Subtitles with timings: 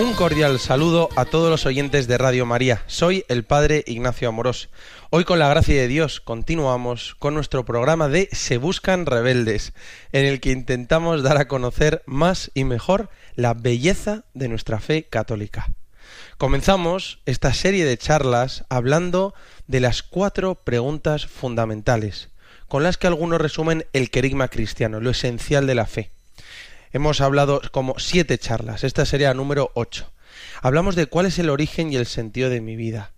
[0.00, 2.82] Un cordial saludo a todos los oyentes de Radio María.
[2.86, 4.70] Soy el Padre Ignacio Amorós.
[5.10, 9.74] Hoy con la gracia de Dios continuamos con nuestro programa de Se Buscan Rebeldes,
[10.12, 15.02] en el que intentamos dar a conocer más y mejor la belleza de nuestra fe
[15.02, 15.68] católica.
[16.38, 19.34] Comenzamos esta serie de charlas hablando
[19.66, 22.30] de las cuatro preguntas fundamentales,
[22.68, 26.10] con las que algunos resumen el querigma cristiano, lo esencial de la fe.
[26.92, 30.10] Hemos hablado como siete charlas, esta sería número ocho.
[30.60, 33.12] Hablamos de cuál es el origen y el sentido de mi vida.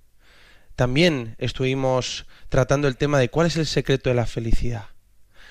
[0.77, 4.87] También estuvimos tratando el tema de cuál es el secreto de la felicidad.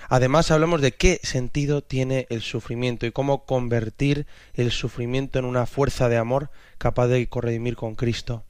[0.08, 5.66] Además hablamos de qué sentido tiene el sufrimiento y cómo convertir el sufrimiento en una
[5.66, 8.44] fuerza de amor capaz de corredimir con Cristo.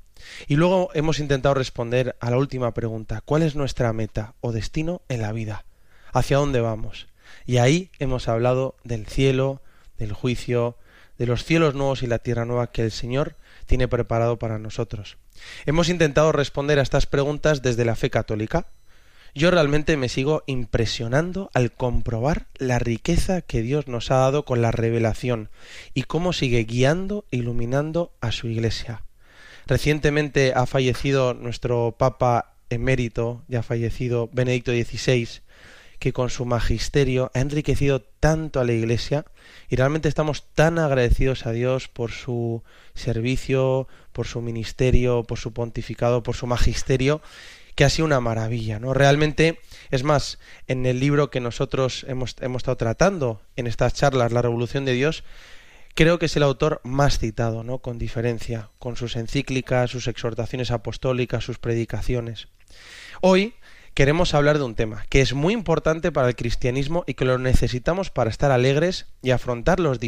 [0.47, 5.01] Y luego hemos intentado responder a la última pregunta, ¿cuál es nuestra meta o destino
[5.07, 5.63] en la vida?
[6.11, 7.07] ¿Hacia dónde vamos?
[7.45, 9.61] Y ahí hemos hablado del cielo,
[9.97, 10.77] del juicio,
[11.17, 15.17] de los cielos nuevos y la tierra nueva que el Señor tiene preparado para nosotros.
[15.65, 18.67] Hemos intentado responder a estas preguntas desde la fe católica.
[19.33, 24.61] Yo realmente me sigo impresionando al comprobar la riqueza que Dios nos ha dado con
[24.61, 25.49] la revelación
[25.93, 29.03] y cómo sigue guiando e iluminando a su Iglesia.
[29.67, 35.41] Recientemente ha fallecido nuestro Papa emérito, ya fallecido Benedicto XVI,
[36.01, 39.23] que con su magisterio ha enriquecido tanto a la Iglesia
[39.69, 42.63] y realmente estamos tan agradecidos a Dios por su
[42.95, 47.21] servicio, por su ministerio, por su pontificado, por su magisterio,
[47.75, 48.95] que ha sido una maravilla, ¿no?
[48.95, 49.59] Realmente,
[49.91, 54.41] es más, en el libro que nosotros hemos, hemos estado tratando en estas charlas, La
[54.41, 55.23] Revolución de Dios,
[55.93, 57.77] creo que es el autor más citado, ¿no?
[57.77, 62.47] Con diferencia, con sus encíclicas, sus exhortaciones apostólicas, sus predicaciones.
[63.21, 63.53] Hoy
[63.93, 67.37] queremos hablar de un tema que es muy importante para el cristianismo y que lo
[67.37, 69.99] necesitamos para estar alegres y afrontar los,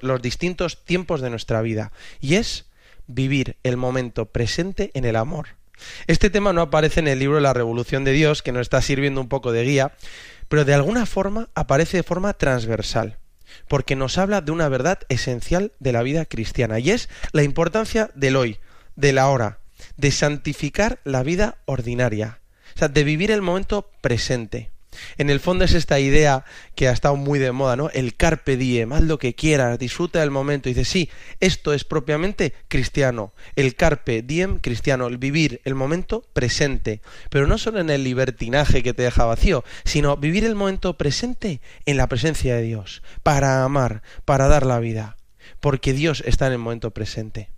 [0.00, 2.66] los distintos tiempos de nuestra vida, y es
[3.06, 5.48] vivir el momento presente en el amor.
[6.06, 9.20] Este tema no aparece en el libro La Revolución de Dios, que nos está sirviendo
[9.20, 9.92] un poco de guía,
[10.48, 13.18] pero de alguna forma aparece de forma transversal,
[13.68, 18.10] porque nos habla de una verdad esencial de la vida cristiana, y es la importancia
[18.14, 18.58] del hoy,
[18.96, 19.60] de la hora,
[19.96, 22.39] de santificar la vida ordinaria,
[22.88, 24.70] de vivir el momento presente.
[25.18, 27.90] En el fondo es esta idea que ha estado muy de moda, ¿no?
[27.90, 30.68] El carpe diem, haz lo que quieras, disfruta del momento.
[30.68, 33.32] Y dice, sí, esto es propiamente cristiano.
[33.56, 37.00] El carpe diem cristiano, el vivir el momento presente.
[37.30, 41.60] Pero no solo en el libertinaje que te deja vacío, sino vivir el momento presente
[41.86, 45.16] en la presencia de Dios, para amar, para dar la vida.
[45.60, 47.50] Porque Dios está en el momento presente.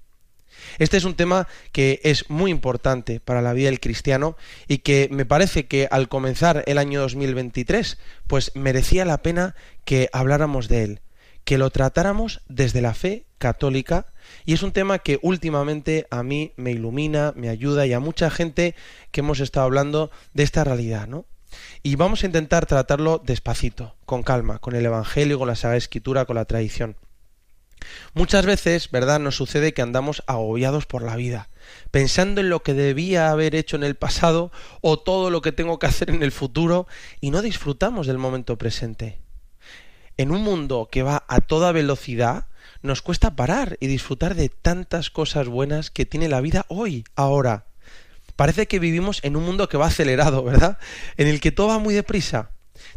[0.78, 4.36] Este es un tema que es muy importante para la vida del cristiano
[4.68, 10.08] y que me parece que al comenzar el año 2023, pues merecía la pena que
[10.12, 11.00] habláramos de él,
[11.44, 14.06] que lo tratáramos desde la fe católica
[14.44, 18.30] y es un tema que últimamente a mí me ilumina, me ayuda y a mucha
[18.30, 18.74] gente
[19.10, 21.26] que hemos estado hablando de esta realidad, ¿no?
[21.82, 26.24] Y vamos a intentar tratarlo despacito, con calma, con el Evangelio, con la Sagrada Escritura,
[26.24, 26.96] con la tradición.
[28.14, 31.48] Muchas veces, ¿verdad?, nos sucede que andamos agobiados por la vida,
[31.90, 35.78] pensando en lo que debía haber hecho en el pasado o todo lo que tengo
[35.78, 36.86] que hacer en el futuro
[37.20, 39.18] y no disfrutamos del momento presente.
[40.16, 42.46] En un mundo que va a toda velocidad,
[42.82, 47.66] nos cuesta parar y disfrutar de tantas cosas buenas que tiene la vida hoy, ahora.
[48.36, 50.78] Parece que vivimos en un mundo que va acelerado, ¿verdad?
[51.16, 52.50] En el que todo va muy deprisa.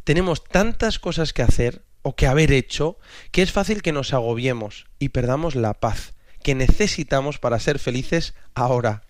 [0.04, 3.00] Tenemos tantas cosas que hacer, o que haber hecho,
[3.32, 6.14] que es fácil que nos agobiemos y perdamos la paz
[6.44, 9.02] que necesitamos para ser felices ahora.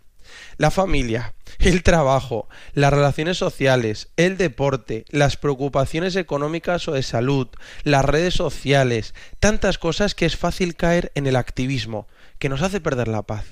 [0.56, 7.50] La familia, el trabajo, las relaciones sociales, el deporte, las preocupaciones económicas o de salud,
[7.83, 12.07] las redes sociales, tantas cosas que es fácil caer en el activismo,
[12.39, 13.44] que nos hace perder la paz.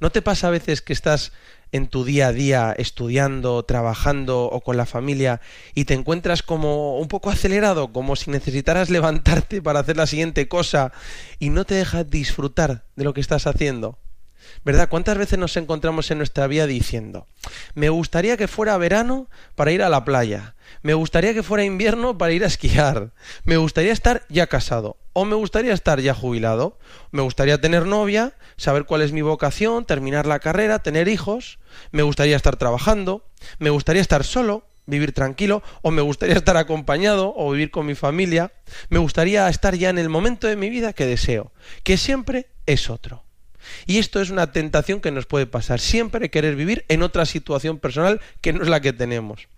[0.00, 1.32] ¿No te pasa a veces que estás
[1.74, 5.40] en tu día a día estudiando, trabajando o con la familia
[5.74, 10.46] y te encuentras como un poco acelerado, como si necesitaras levantarte para hacer la siguiente
[10.46, 10.92] cosa
[11.40, 13.98] y no te dejas disfrutar de lo que estás haciendo?
[14.64, 14.88] ¿Verdad?
[14.88, 17.26] ¿Cuántas veces nos encontramos en nuestra vida diciendo,
[17.74, 22.18] me gustaría que fuera verano para ir a la playa, me gustaría que fuera invierno
[22.18, 23.12] para ir a esquiar,
[23.44, 26.78] me gustaría estar ya casado, o me gustaría estar ya jubilado,
[27.10, 31.58] me gustaría tener novia, saber cuál es mi vocación, terminar la carrera, tener hijos,
[31.92, 33.24] me gustaría estar trabajando,
[33.58, 37.94] me gustaría estar solo, vivir tranquilo, o me gustaría estar acompañado, o vivir con mi
[37.94, 38.52] familia,
[38.90, 41.52] me gustaría estar ya en el momento de mi vida que deseo,
[41.84, 43.24] que siempre es otro.
[43.86, 47.78] Y esto es una tentación que nos puede pasar, siempre querer vivir en otra situación
[47.78, 49.48] personal que no es la que tenemos.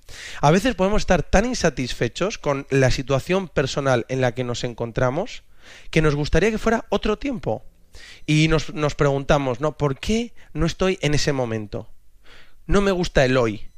[0.40, 5.42] A veces podemos estar tan insatisfechos con la situación personal en la que nos encontramos
[5.90, 7.64] que nos gustaría que fuera otro tiempo.
[8.26, 9.76] Y nos, preguntamos, ¿no?
[9.76, 11.88] ¿Por qué no estoy en ese momento?
[12.66, 13.68] No me gusta el hoy.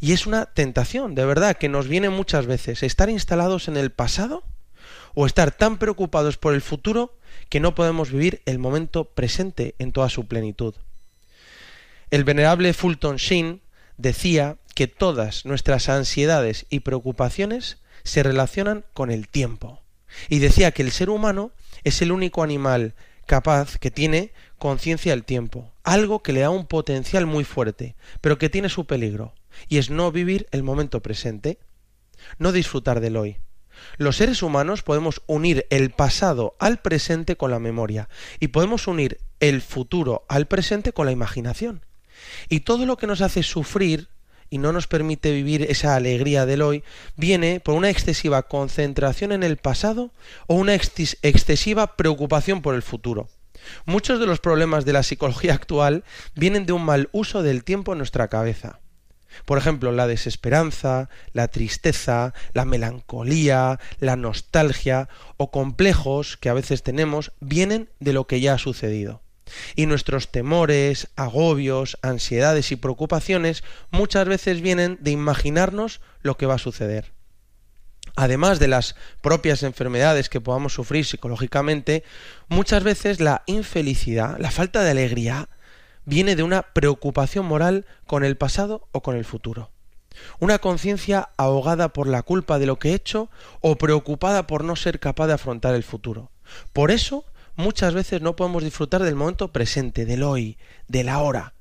[0.00, 2.82] Y es una tentación, de verdad, que nos viene muchas veces.
[2.82, 4.44] Estar instalados en el pasado
[5.14, 7.16] o estar tan preocupados por el futuro
[7.48, 10.74] que no podemos vivir el momento presente en toda su plenitud.
[12.10, 13.60] El venerable Fulton Sheen
[13.96, 19.82] decía que todas nuestras ansiedades y preocupaciones se relacionan con el tiempo.
[20.28, 21.52] Y decía que el ser humano
[21.84, 22.94] es el único animal
[23.26, 28.38] capaz que tiene conciencia del tiempo, algo que le da un potencial muy fuerte, pero
[28.38, 29.34] que tiene su peligro,
[29.68, 31.58] y es no vivir el momento presente,
[32.38, 33.36] no disfrutar del hoy.
[33.96, 38.08] Los seres humanos podemos unir el pasado al presente con la memoria
[38.40, 41.84] y podemos unir el futuro al presente con la imaginación.
[42.48, 44.08] Y todo lo que nos hace sufrir
[44.50, 46.84] y no nos permite vivir esa alegría del hoy
[47.16, 50.12] viene por una excesiva concentración en el pasado
[50.46, 53.28] o una excesiva preocupación por el futuro.
[53.84, 56.04] Muchos de los problemas de la psicología actual
[56.34, 58.80] vienen de un mal uso del tiempo en nuestra cabeza.
[59.44, 66.82] Por ejemplo, la desesperanza, la tristeza, la melancolía, la nostalgia o complejos que a veces
[66.82, 69.22] tenemos vienen de lo que ya ha sucedido.
[69.76, 76.54] Y nuestros temores, agobios, ansiedades y preocupaciones muchas veces vienen de imaginarnos lo que va
[76.54, 77.12] a suceder.
[78.16, 82.02] Además de las propias enfermedades que podamos sufrir psicológicamente,
[82.48, 85.48] muchas veces la infelicidad, la falta de alegría,
[86.04, 89.70] viene de una preocupación moral con el pasado o con el futuro.
[90.40, 93.30] Una conciencia ahogada por la culpa de lo que he hecho
[93.60, 96.30] o preocupada por no ser capaz de afrontar el futuro.
[96.72, 97.24] Por eso
[97.58, 100.56] muchas veces no podemos disfrutar del momento presente, del hoy,
[100.86, 101.54] del ahora,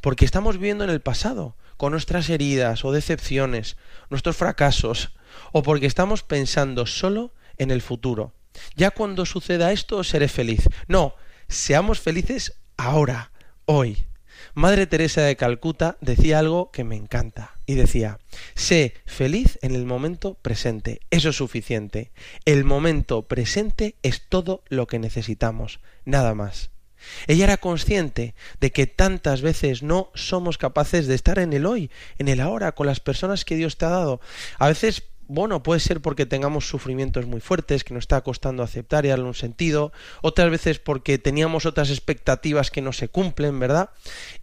[0.00, 3.76] porque estamos viviendo en el pasado, con nuestras heridas o decepciones,
[4.08, 5.12] nuestros fracasos,
[5.52, 8.32] o porque estamos pensando solo en el futuro.
[8.76, 10.68] Ya cuando suceda esto seré feliz.
[10.88, 11.14] No,
[11.48, 13.30] seamos felices ahora,
[13.66, 14.06] hoy.
[14.54, 18.18] Madre Teresa de Calcuta decía algo que me encanta y decía,
[18.54, 22.12] sé feliz en el momento presente, eso es suficiente.
[22.44, 26.70] El momento presente es todo lo que necesitamos, nada más.
[27.28, 31.90] Ella era consciente de que tantas veces no somos capaces de estar en el hoy,
[32.18, 34.20] en el ahora, con las personas que Dios te ha dado.
[34.58, 35.02] A veces
[35.32, 39.24] bueno, puede ser porque tengamos sufrimientos muy fuertes que nos está costando aceptar y darle
[39.24, 43.90] un sentido, otras veces porque teníamos otras expectativas que no se cumplen, ¿verdad?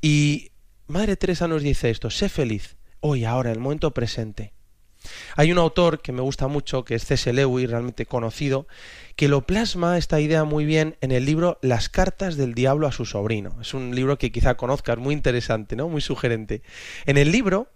[0.01, 0.51] Y
[0.87, 4.53] Madre Teresa nos dice esto, sé feliz, hoy, ahora, en el momento presente.
[5.35, 7.31] Hay un autor que me gusta mucho, que es C.S.
[7.31, 8.67] Lewis, realmente conocido,
[9.15, 12.91] que lo plasma esta idea muy bien en el libro Las cartas del diablo a
[12.91, 13.57] su sobrino.
[13.61, 15.87] Es un libro que quizá conozcas, muy interesante, ¿no?
[15.87, 16.63] Muy sugerente.
[17.05, 17.69] En el libro,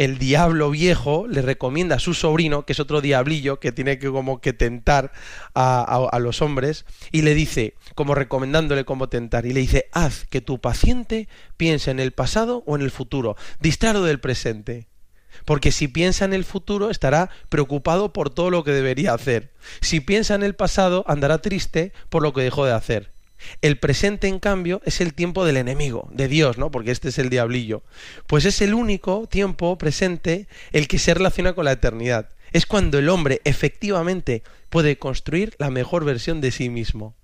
[0.00, 4.08] el diablo viejo le recomienda a su sobrino, que es otro diablillo que tiene que
[4.08, 5.12] como que tentar
[5.54, 10.40] a, los hombres, y le dice, como recomendándole cómo tentar, y le dice, haz que
[10.40, 14.88] tu paciente piense en el pasado o en el futuro, distráelo del presente.
[15.44, 19.52] Porque si piensa en el futuro estará preocupado por todo lo que debería hacer.
[19.82, 23.12] Si piensa en el pasado andará triste por lo que dejó de hacer.
[23.62, 26.70] El presente, en cambio, es el tiempo del enemigo, de Dios, ¿no?
[26.70, 27.82] Porque este es el diablillo.
[28.26, 32.30] Pues es el único tiempo presente el que se relaciona con la eternidad.
[32.52, 37.14] Es cuando el hombre efectivamente puede construir la mejor versión de sí mismo.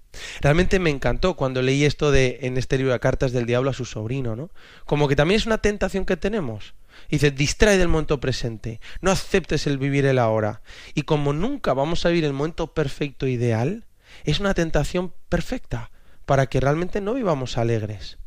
[0.41, 3.75] Realmente me encantó cuando leí esto de en este libro de cartas del diablo a
[3.75, 4.51] su sobrino, ¿no?
[4.87, 6.75] Como que también es una tentación que tenemos.
[7.11, 10.63] Dice, distrae del momento presente, no aceptes el vivir el ahora.
[10.95, 13.85] Y como nunca vamos a vivir el momento perfecto ideal,
[14.25, 15.91] es una tentación perfecta
[16.27, 18.19] para que realmente no vivamos alegres.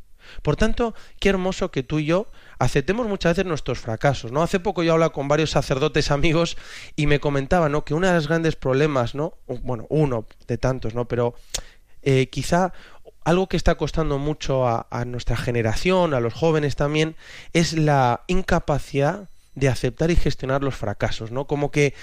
[0.41, 4.43] Por tanto, qué hermoso que tú y yo aceptemos muchas veces nuestros fracasos, ¿no?
[4.43, 6.57] Hace poco yo hablaba con varios sacerdotes amigos
[6.95, 7.83] y me comentaban, ¿no?
[7.83, 9.37] Que uno de los grandes problemas, ¿no?
[9.47, 11.07] Bueno, uno de tantos, ¿no?
[11.07, 11.35] Pero
[12.01, 12.73] eh, quizá
[13.23, 17.15] algo que está costando mucho a, nuestra generación, a los jóvenes también,
[17.53, 21.45] es la incapacidad de aceptar y gestionar los fracasos, ¿no?
[21.45, 21.93] Como que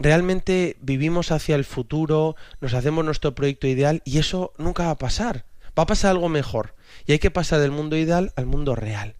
[0.00, 4.98] realmente vivimos hacia el futuro, nos hacemos nuestro proyecto ideal y eso nunca va a
[4.98, 5.44] pasar.
[5.78, 6.74] Va a pasar algo mejor.
[7.06, 9.14] Y hay que pasar del mundo ideal al mundo real.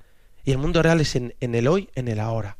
[0.44, 2.56] Y el mundo real es en, el hoy, en el ahora.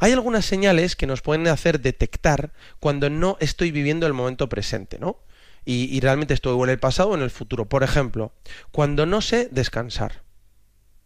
[0.00, 4.98] Hay algunas señales que nos pueden hacer detectar cuando no estoy viviendo el momento presente,
[4.98, 5.18] ¿no?
[5.64, 7.66] y, realmente estoy en el pasado o en el futuro.
[7.66, 8.32] Por ejemplo,
[8.72, 10.22] cuando no sé descansar.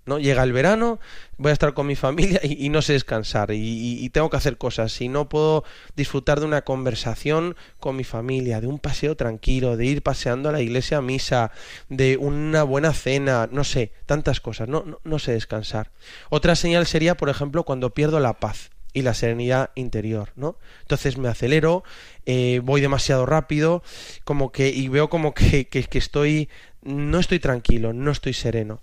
[0.06, 0.18] ¿No?
[0.18, 0.98] Llega el verano,
[1.36, 5.00] voy a estar con mi familia y, no sé descansar y, tengo que hacer cosas
[5.00, 9.84] y no puedo disfrutar de una conversación con mi familia, de un paseo tranquilo, de
[9.84, 11.50] ir paseando a la iglesia a misa,
[11.88, 15.90] de una buena cena, no sé, tantas cosas, no, no, no sé descansar.
[16.30, 20.56] Otra señal sería, por ejemplo, cuando pierdo la paz y la serenidad interior, ¿no?
[20.80, 21.84] Entonces me acelero,
[22.24, 23.82] eh, voy demasiado rápido,
[24.24, 26.48] como que, y veo como que, que, que estoy,
[26.80, 28.80] no estoy tranquilo, no estoy sereno.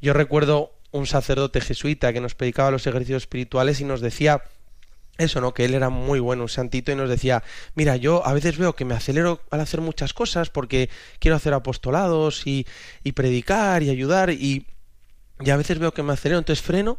[0.00, 4.42] Yo recuerdo un sacerdote jesuita que nos predicaba los ejercicios espirituales y nos decía
[5.18, 5.52] eso, ¿no?
[5.52, 7.42] Que él era muy bueno, un santito, y nos decía,
[7.74, 10.88] mira, yo a veces veo que me acelero al hacer muchas cosas porque
[11.18, 12.66] quiero hacer apostolados y,
[13.14, 14.66] predicar y ayudar y,
[15.40, 16.98] y a veces veo que me acelero, entonces freno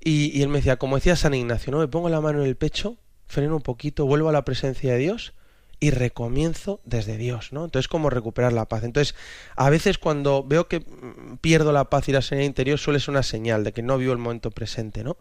[0.00, 1.78] y, y él me decía, como decía San Ignacio, ¿no?
[1.78, 4.98] Me pongo la mano en el pecho, freno un poquito, vuelvo a la presencia de
[4.98, 5.32] Dios
[5.78, 7.66] y recomienzo desde Dios, ¿no?
[7.66, 8.84] Entonces, ¿cómo recuperar la paz?
[8.84, 9.14] Entonces,
[9.56, 13.10] a veces cuando veo que mm, pierdo la paz y la señal interior, suele ser
[13.10, 15.16] una señal de que no vivo el momento presente, ¿no?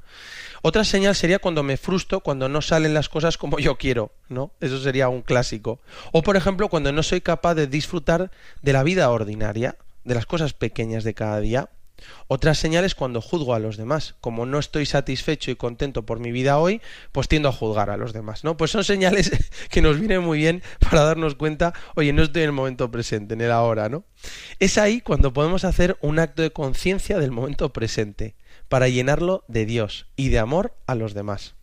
[0.62, 4.52] Otra señal sería cuando me frustro, cuando no salen las cosas como yo quiero, ¿no?
[4.62, 5.80] Eso sería un clásico.
[6.12, 8.32] O, por ejemplo, cuando no soy capaz de disfrutar
[8.62, 11.70] de la vida ordinaria, de las cosas pequeñas de cada día,
[12.28, 14.16] otra señal es cuando juzgo a los demás.
[14.22, 17.98] Como no estoy satisfecho y contento por mi vida hoy, pues tiendo a juzgar a
[17.98, 18.58] los demás, ¿no?
[18.58, 19.32] Pues son señales
[19.70, 23.34] que nos vienen muy bien para darnos cuenta, oye, no estoy en el momento presente,
[23.34, 24.06] en el ahora, ¿no?
[24.60, 28.36] Es ahí cuando podemos hacer un acto de conciencia del momento presente,
[28.70, 31.56] para llenarlo de Dios y de amor a los demás.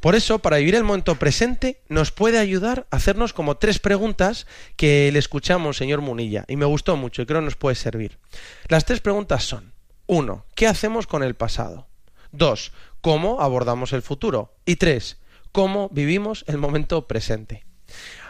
[0.00, 4.46] Por eso, para vivir el momento presente, nos puede ayudar a hacernos como tres preguntas
[4.76, 8.18] que le escuchamos, señor Munilla, y me gustó mucho y creo nos puede servir.
[8.68, 9.69] Las tres preguntas son,
[10.10, 11.86] uno, ¿qué hacemos con el pasado?
[12.32, 14.56] Dos, ¿cómo abordamos el futuro?
[14.66, 15.18] Y tres,
[15.52, 17.64] ¿cómo vivimos el momento presente?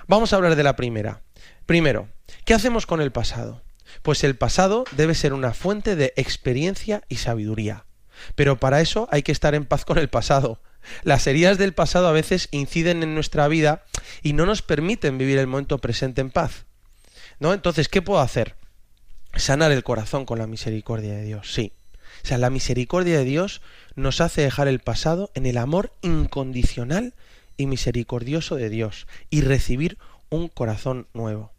[0.06, 1.22] Vamos a hablar de la primera.
[1.64, 2.08] Primero,
[2.44, 3.62] ¿qué hacemos con el pasado?
[4.02, 7.86] Pues el pasado debe ser una fuente de experiencia y sabiduría.
[8.34, 10.60] Pero para eso hay que estar en paz con el pasado,
[11.02, 13.84] las heridas del pasado a veces inciden en nuestra vida
[14.22, 16.66] y no nos permiten vivir el momento presente en paz.
[17.38, 17.54] ¿No?
[17.54, 18.56] Entonces, ¿qué puedo hacer?
[19.34, 21.72] Sanar el corazón con la misericordia de Dios, sí.
[22.22, 23.62] O sea, la misericordia de Dios
[23.94, 27.14] nos hace dejar el pasado en el amor incondicional
[27.56, 31.52] y misericordioso de Dios y recibir un corazón nuevo.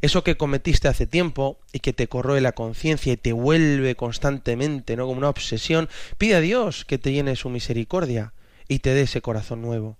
[0.00, 4.96] Eso que cometiste hace tiempo y que te corroe la conciencia y te vuelve constantemente,
[4.96, 5.06] ¿no?
[5.06, 8.32] como una obsesión, pide a Dios que te llene su misericordia
[8.68, 9.98] y te dé ese corazón nuevo.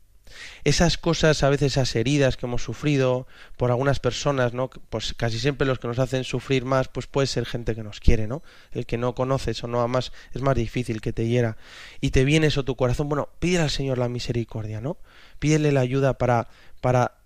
[0.64, 4.68] Esas cosas, a veces esas heridas que hemos sufrido por algunas personas, ¿no?
[4.68, 8.00] Pues casi siempre los que nos hacen sufrir más, pues puede ser gente que nos
[8.00, 8.42] quiere, ¿no?
[8.72, 11.56] El que no conoces o no amas es más difícil que te hiera.
[12.00, 14.98] Y te viene eso tu corazón, bueno, pídele al Señor la misericordia, ¿no?
[15.38, 16.48] Pídele la ayuda para,
[16.80, 17.18] para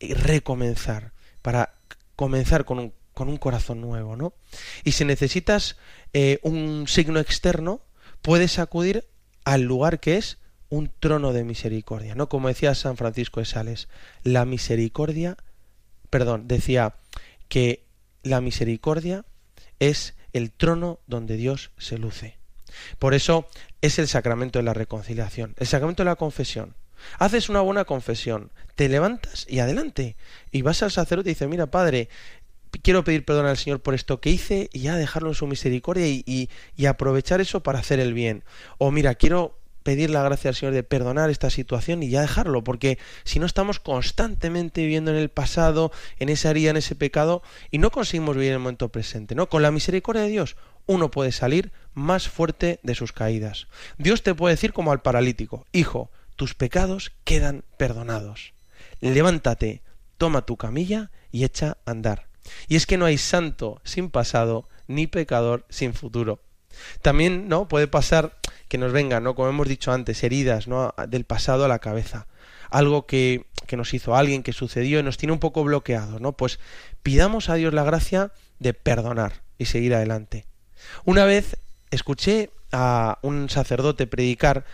[0.00, 1.74] recomenzar, para
[2.16, 4.34] comenzar con un, con un corazón nuevo, ¿no?
[4.84, 5.76] Y si necesitas
[6.12, 7.80] eh, un signo externo,
[8.22, 9.06] puedes acudir
[9.44, 10.38] al lugar que es
[10.74, 12.28] un trono de misericordia, ¿no?
[12.28, 13.88] Como decía San Francisco de Sales,
[14.24, 15.36] la misericordia,
[16.10, 16.94] perdón, decía
[17.48, 17.84] que
[18.22, 19.24] la misericordia
[19.78, 22.38] es el trono donde Dios se luce.
[22.98, 23.46] Por eso
[23.82, 26.74] es el sacramento de la reconciliación, el sacramento de la confesión.
[27.18, 30.16] Haces una buena confesión, te levantas y adelante.
[30.50, 32.08] Y vas al sacerdote y dices, mira, padre,
[32.82, 36.08] quiero pedir perdón al Señor por esto que hice y ya dejarlo en su misericordia
[36.08, 38.42] y, y, aprovechar eso para hacer el bien.
[38.78, 42.64] O mira, quiero pedir la gracia al Señor de perdonar esta situación y ya dejarlo,
[42.64, 47.42] porque si no estamos constantemente viviendo en el pasado, en esa herida, en ese pecado,
[47.70, 49.48] y no conseguimos vivir en el momento presente, ¿no?
[49.48, 53.68] Con la misericordia de Dios, uno puede salir más fuerte de sus caídas.
[53.98, 58.54] Dios te puede decir como al paralítico, hijo, tus pecados quedan perdonados.
[59.00, 59.82] Levántate,
[60.16, 62.26] toma tu camilla y echa a andar.
[62.68, 66.40] Y es que no hay santo sin pasado, ni pecador sin futuro.
[67.02, 67.68] También, ¿no?
[67.68, 68.38] Puede pasar
[68.74, 69.36] que nos vengan, ¿no?
[69.36, 70.92] Como hemos dicho antes, heridas, ¿no?
[71.06, 72.26] Del pasado a la cabeza.
[72.70, 76.32] Algo que, que nos hizo alguien, que sucedió y nos tiene un poco bloqueados, ¿no?
[76.32, 76.58] Pues
[77.04, 80.44] pidamos a Dios la gracia de perdonar y seguir adelante.
[81.04, 81.56] Una vez
[81.92, 84.64] escuché a un sacerdote predicar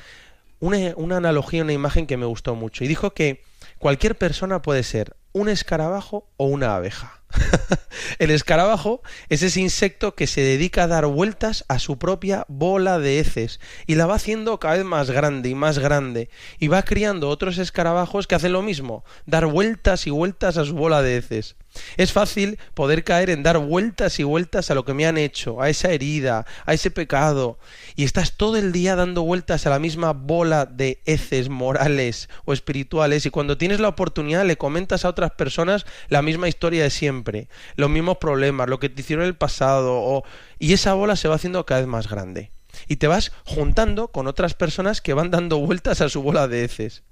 [0.61, 3.43] una, una analogía, una imagen que me gustó mucho y dijo que
[3.79, 7.20] cualquier persona puede ser un escarabajo o una abeja.
[8.19, 12.99] el escarabajo es ese insecto que se dedica a dar vueltas a su propia bola
[12.99, 16.83] de heces y la va haciendo cada vez más grande y más grande y va
[16.83, 21.17] criando otros escarabajos que hacen lo mismo, dar vueltas y vueltas a su bola de
[21.17, 21.57] heces.
[21.97, 25.61] Es fácil poder caer en dar vueltas y vueltas a lo que me han hecho,
[25.61, 27.59] a esa herida, a ese pecado,
[27.97, 32.53] y estás todo el día dando vueltas a la misma bola de heces morales o
[32.53, 36.91] espirituales, y cuando tienes la oportunidad le comentas a otras personas la misma historia de
[36.91, 40.25] siempre, los mismos problemas, lo que te hicieron en el pasado, o...
[40.59, 42.51] y esa bola se va haciendo cada vez más grande.
[42.89, 46.65] Y te vas juntando con otras personas que van dando vueltas a su bola de
[46.65, 47.03] heces.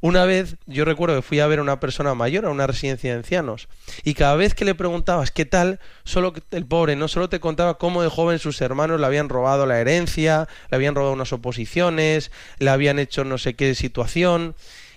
[0.00, 3.10] Una vez yo recuerdo que fui a ver a una persona mayor a una residencia
[3.10, 3.68] de ancianos
[4.04, 7.78] y cada vez que le preguntabas qué tal, solo el pobre no solo te contaba
[7.78, 12.30] cómo de joven sus hermanos le habían robado la herencia, le habían robado unas oposiciones,
[12.60, 14.54] le habían hecho no sé qué situación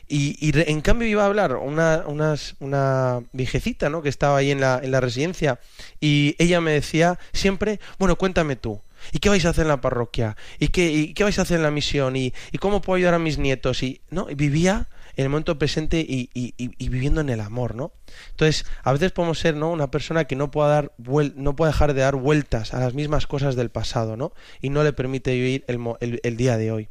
[0.07, 4.01] y, y en cambio iba a hablar una, unas, una viejecita ¿no?
[4.01, 5.59] que estaba ahí en la, en la residencia
[5.99, 8.81] y ella me decía siempre, bueno, cuéntame tú.
[9.11, 10.37] ¿Y qué vais a hacer en la parroquia?
[10.59, 12.15] ¿Y qué, qué vais a hacer en la misión?
[12.15, 13.83] ¿Y, cómo puedo ayudar a mis nietos?
[13.83, 14.25] Y, ¿no?
[14.25, 17.91] vivía en el momento presente y, y, viviendo en el amor, ¿no?
[18.29, 19.71] Entonces, a veces podemos ser, ¿no?
[19.71, 20.91] Una persona que no pueda dar
[21.35, 24.33] no puede dejar de dar vueltas a las mismas cosas del pasado, ¿no?
[24.61, 26.89] Y no le permite vivir el día de hoy.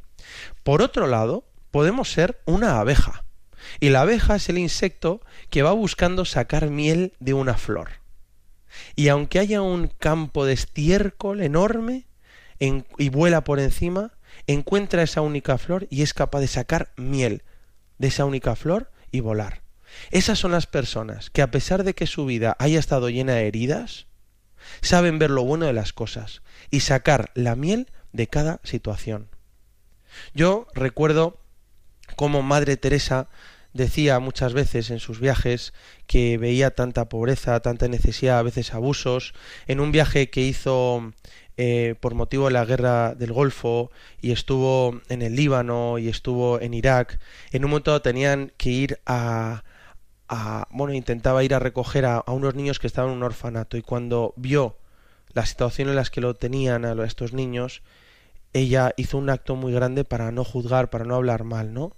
[0.63, 3.23] Por otro lado, podemos ser una abeja.
[3.79, 8.00] Y la abeja es el insecto que va buscando sacar miel de una flor.
[8.95, 12.05] Y aunque haya un campo de estiércol enorme
[12.59, 14.13] y vuela por encima,
[14.47, 17.43] encuentra esa única flor y es capaz de sacar miel
[17.97, 19.61] de esa única flor y volar.
[20.11, 23.47] Esas son las personas que a pesar de que su vida haya estado llena de
[23.47, 24.07] heridas,
[24.81, 29.27] saben ver lo bueno de las cosas y sacar la miel de cada situación.
[30.33, 31.39] Yo recuerdo
[32.15, 33.29] cómo Madre Teresa
[33.73, 35.73] decía muchas veces en sus viajes
[36.07, 39.33] que veía tanta pobreza, tanta necesidad, a veces abusos.
[39.67, 41.13] En un viaje que hizo
[41.57, 46.59] eh, por motivo de la guerra del Golfo y estuvo en el Líbano y estuvo
[46.59, 47.19] en Irak,
[47.51, 49.63] en un momento tenían que ir a,
[50.27, 53.77] a bueno, intentaba ir a recoger a, a, unos niños que estaban en un orfanato
[53.77, 54.77] y cuando vio
[55.33, 57.83] la situación en las que lo tenían a estos niños,
[58.53, 61.95] ella hizo un acto muy grande para no juzgar, para no hablar mal, ¿no?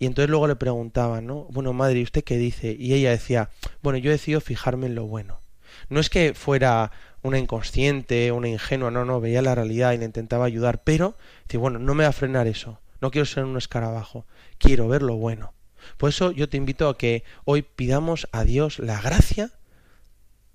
[0.00, 1.46] Y entonces luego le preguntaban, ¿no?
[1.50, 2.74] Bueno, madre, ¿y usted qué dice?
[2.76, 3.50] Y ella decía,
[3.82, 5.42] bueno, yo he decidido fijarme en lo bueno.
[5.90, 6.90] No es que fuera
[7.22, 11.18] una inconsciente, una ingenua, no, no, veía la realidad y le intentaba ayudar, pero,
[11.52, 15.16] bueno, no me va a frenar eso, no quiero ser un escarabajo, quiero ver lo
[15.16, 15.52] bueno.
[15.98, 19.50] Por eso yo te invito a que hoy pidamos a Dios la gracia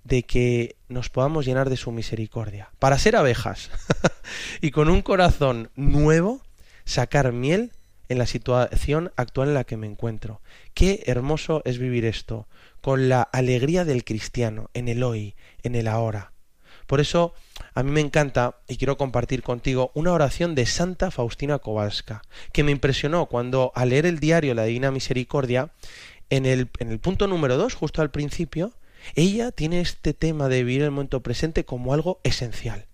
[0.03, 3.69] de que nos podamos llenar de su misericordia, para ser abejas
[4.62, 6.41] y con un corazón nuevo
[6.84, 7.71] sacar miel
[8.10, 10.41] en la situación actual en la que me encuentro.
[10.74, 12.48] Qué hermoso es vivir esto,
[12.82, 16.32] con la alegría del cristiano, en el hoy, en el ahora.
[16.88, 17.34] Por eso
[17.74, 22.22] a mí me encanta y quiero compartir contigo una oración de Santa Faustina Kowalska,
[22.54, 25.72] que me impresionó cuando al leer el diario La Divina Misericordia,
[26.30, 28.74] en el, en el punto número dos, justo al principio,
[29.15, 32.88] ella tiene este tema de vivir el momento presente como algo esencial.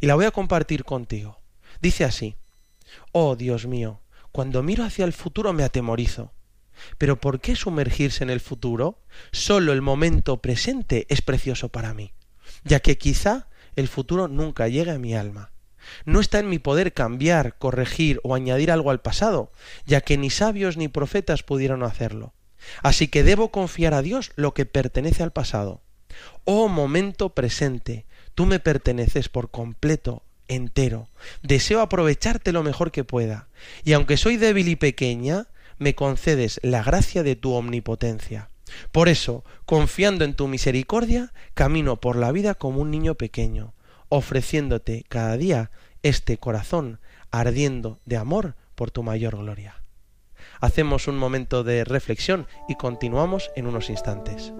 [0.00, 1.38] Y la voy a compartir contigo.
[1.80, 2.36] Dice así,
[3.12, 4.00] Oh Dios mío,
[4.32, 6.32] cuando miro hacia el futuro me atemorizo.
[6.98, 8.98] Pero ¿por qué sumergirse en el futuro?
[9.30, 12.14] Solo el momento presente es precioso para mí,
[12.64, 15.52] ya que quizá el futuro nunca llegue a mi alma.
[16.04, 19.52] No está en mi poder cambiar, corregir o añadir algo al pasado,
[19.84, 22.34] ya que ni sabios ni profetas pudieron hacerlo.
[22.82, 25.82] Así que debo confiar a Dios lo que pertenece al pasado.
[26.44, 30.22] Oh momento presente, tú me perteneces por completo,
[30.54, 31.08] entero.
[31.42, 33.48] Deseo aprovecharte lo mejor que pueda,
[33.84, 35.46] y aunque soy débil y pequeña,
[35.78, 38.50] me concedes la gracia de tu omnipotencia.
[38.90, 43.74] Por eso, confiando en tu misericordia, camino por la vida como un niño pequeño,
[44.08, 45.70] ofreciéndote cada día
[46.02, 49.82] este corazón ardiendo de amor por tu mayor gloria.
[50.60, 54.52] Hacemos un momento de reflexión y continuamos en unos instantes.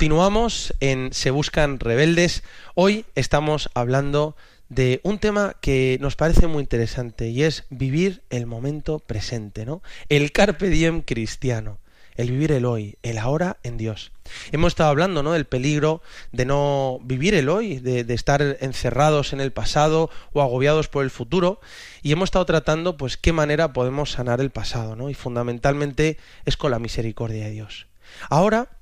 [0.00, 2.42] Continuamos en Se Buscan Rebeldes.
[2.74, 4.34] Hoy estamos hablando
[4.70, 9.82] de un tema que nos parece muy interesante y es vivir el momento presente, ¿no?
[10.08, 11.80] El carpe diem cristiano,
[12.16, 14.10] el vivir el hoy, el ahora en Dios.
[14.52, 15.32] Hemos estado hablando, ¿no?
[15.32, 16.00] del peligro
[16.32, 21.10] de no vivir el hoy, de, estar encerrados en el pasado o agobiados por el
[21.10, 21.60] futuro
[22.00, 25.10] y hemos estado tratando pues qué manera podemos sanar el pasado, ¿no?
[25.10, 27.86] Y fundamentalmente es con la misericordia de Dios.
[28.30, 28.79] Ahora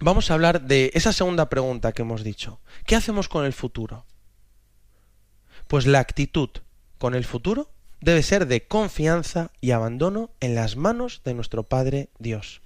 [0.00, 2.60] vamos a hablar de esa segunda pregunta que hemos dicho.
[2.86, 4.04] ¿Qué hacemos con el futuro?
[5.66, 6.50] Pues la actitud
[6.98, 12.08] con el futuro debe ser de confianza y abandono en las manos de nuestro Padre
[12.18, 12.60] Dios.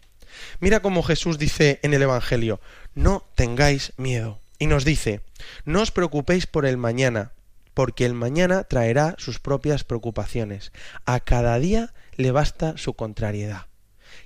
[0.61, 2.61] Mira cómo Jesús dice en el Evangelio,
[2.95, 4.40] no tengáis miedo.
[4.59, 5.21] Y nos dice,
[5.64, 7.33] no os preocupéis por el mañana,
[7.75, 10.73] porque el mañana traerá sus propias preocupaciones.
[11.05, 13.66] A cada día le basta su contrariedad.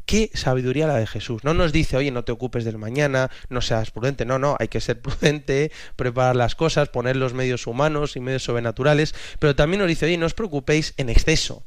[0.04, 1.44] Qué sabiduría la de Jesús.
[1.44, 4.24] No nos dice, oye, no te ocupes del mañana, no seas prudente.
[4.24, 8.44] No, no, hay que ser prudente, preparar las cosas, poner los medios humanos y medios
[8.44, 9.14] sobrenaturales.
[9.38, 11.64] Pero también nos dice, oye, no os preocupéis en exceso.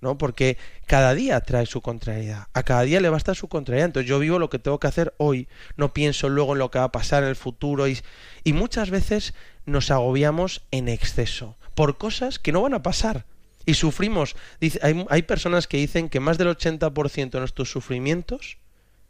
[0.00, 0.18] ¿no?
[0.18, 2.48] Porque cada día trae su contrariedad.
[2.52, 3.86] A cada día le basta su contrariedad.
[3.86, 5.48] Entonces yo vivo lo que tengo que hacer hoy.
[5.76, 7.88] No pienso luego en lo que va a pasar en el futuro.
[7.88, 7.98] Y,
[8.44, 9.34] y muchas veces
[9.64, 13.26] nos agobiamos en exceso por cosas que no van a pasar.
[13.66, 14.36] Y sufrimos.
[14.60, 18.56] Dice, hay, hay personas que dicen que más del 80% de nuestros sufrimientos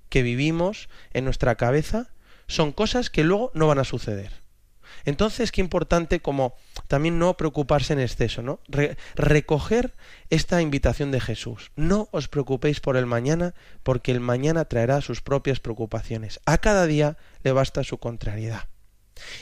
[0.09, 2.11] que vivimos en nuestra cabeza
[2.49, 4.47] son cosas que luego no van a suceder.
[5.05, 6.55] Entonces, qué importante como
[6.89, 8.61] también no preocuparse en exceso, ¿no?
[8.69, 9.95] Re recoger
[10.31, 11.71] esta invitación de Jesús.
[11.77, 16.41] No os preocupéis por el mañana, porque el mañana traerá sus propias preocupaciones.
[16.47, 18.69] A cada día le basta su contrariedad.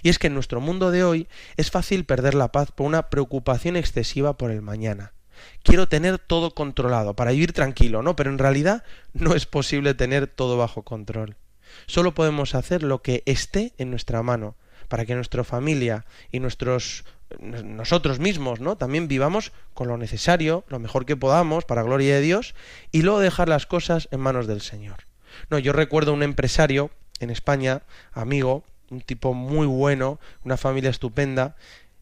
[0.03, 3.11] Y es que en nuestro mundo de hoy es fácil perder la paz por una
[3.11, 5.13] preocupación excesiva por el mañana.
[5.63, 8.17] Quiero tener todo controlado para vivir tranquilo, ¿no?
[8.17, 11.37] Pero en realidad no es posible tener todo bajo control.
[11.87, 14.57] Solo podemos hacer lo que esté en nuestra mano
[14.89, 17.05] para que nuestra familia y nuestros
[17.41, 18.77] nosotros mismos, ¿no?
[18.77, 22.55] También vivamos con lo necesario, lo mejor que podamos para gloria de Dios
[22.93, 25.07] y luego dejar las cosas en manos del Señor.
[25.51, 27.83] No, yo recuerdo un empresario en España,
[28.13, 31.57] amigo, un tipo muy bueno, una familia estupenda,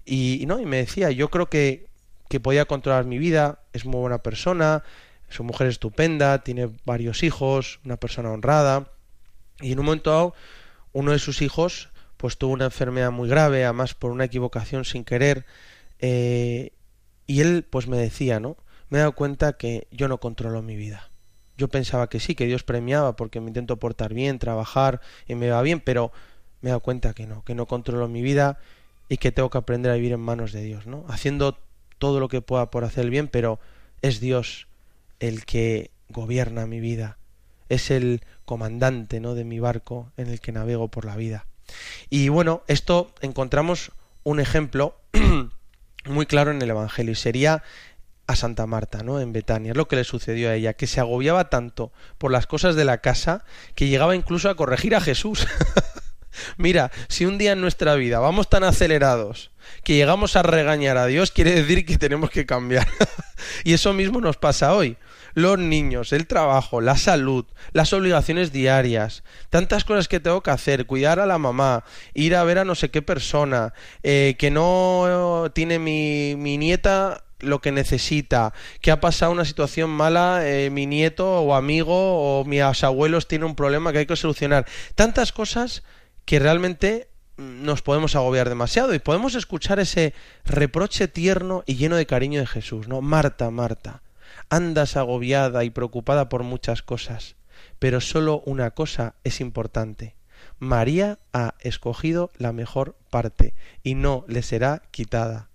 [0.05, 1.87] y, no, y me decía, yo creo que,
[2.29, 4.83] que podía controlar mi vida, es muy buena persona,
[5.29, 8.91] su mujer es estupenda, tiene varios hijos, una persona honrada,
[9.61, 10.35] y en un momento dado,
[10.93, 15.05] uno de sus hijos pues tuvo una enfermedad muy grave, además por una equivocación sin
[15.05, 15.45] querer,
[15.99, 16.71] eh,
[17.27, 18.57] y él pues me decía, ¿no?
[18.91, 21.11] Me he dado cuenta que yo no controlo mi vida.
[21.57, 25.51] Yo pensaba que sí, que Dios premiaba porque me intento portar bien, trabajar y me
[25.51, 26.13] va bien, pero
[26.63, 28.59] me he dado cuenta que no, que no controlo mi vida
[29.09, 31.05] y que tengo que aprender a vivir en manos de Dios, ¿no?
[31.09, 31.59] Haciendo
[31.99, 33.61] todo lo que pueda por hacer el bien, pero
[34.01, 34.69] es Dios
[35.21, 37.19] el que gobierna mi vida,
[37.69, 39.35] es el comandante, ¿no?
[39.35, 41.47] de mi barco en el que navego por la vida.
[42.11, 43.93] Y bueno, esto encontramos
[44.25, 44.97] un ejemplo
[46.05, 47.63] muy claro en el Evangelio y sería
[48.27, 49.21] a Santa Marta, ¿no?
[49.21, 49.73] En Betania.
[49.73, 52.85] Es lo que le sucedió a ella, que se agobiaba tanto por las cosas de
[52.85, 53.45] la casa
[53.75, 55.47] que llegaba incluso a corregir a Jesús.
[56.57, 59.51] Mira, si un día en nuestra vida vamos tan acelerados
[59.85, 62.87] que llegamos a regañar a Dios, quiere decir que tenemos que cambiar.
[63.65, 64.97] y eso mismo nos pasa hoy.
[65.35, 70.85] Los niños, el trabajo, la salud, las obligaciones diarias, tantas cosas que tengo que hacer,
[70.85, 75.51] cuidar a la mamá, ir a ver a no sé qué persona, eh, que no
[75.55, 80.87] tiene mi, mi nieta lo que necesita, que ha pasado una situación mala, eh, mi
[80.87, 84.67] nieto o amigo o mis abuelos tienen un problema que hay que solucionar.
[84.95, 85.83] Tantas cosas
[86.25, 92.07] que realmente nos podemos agobiar demasiado y podemos escuchar ese reproche tierno y lleno de
[92.07, 93.01] cariño de Jesús, ¿no?
[93.01, 94.03] Marta, Marta,
[94.51, 97.37] andas agobiada y preocupada por muchas cosas,
[97.79, 100.15] pero solo una cosa es importante.
[100.59, 105.49] María ha escogido la mejor parte y no le será quitada.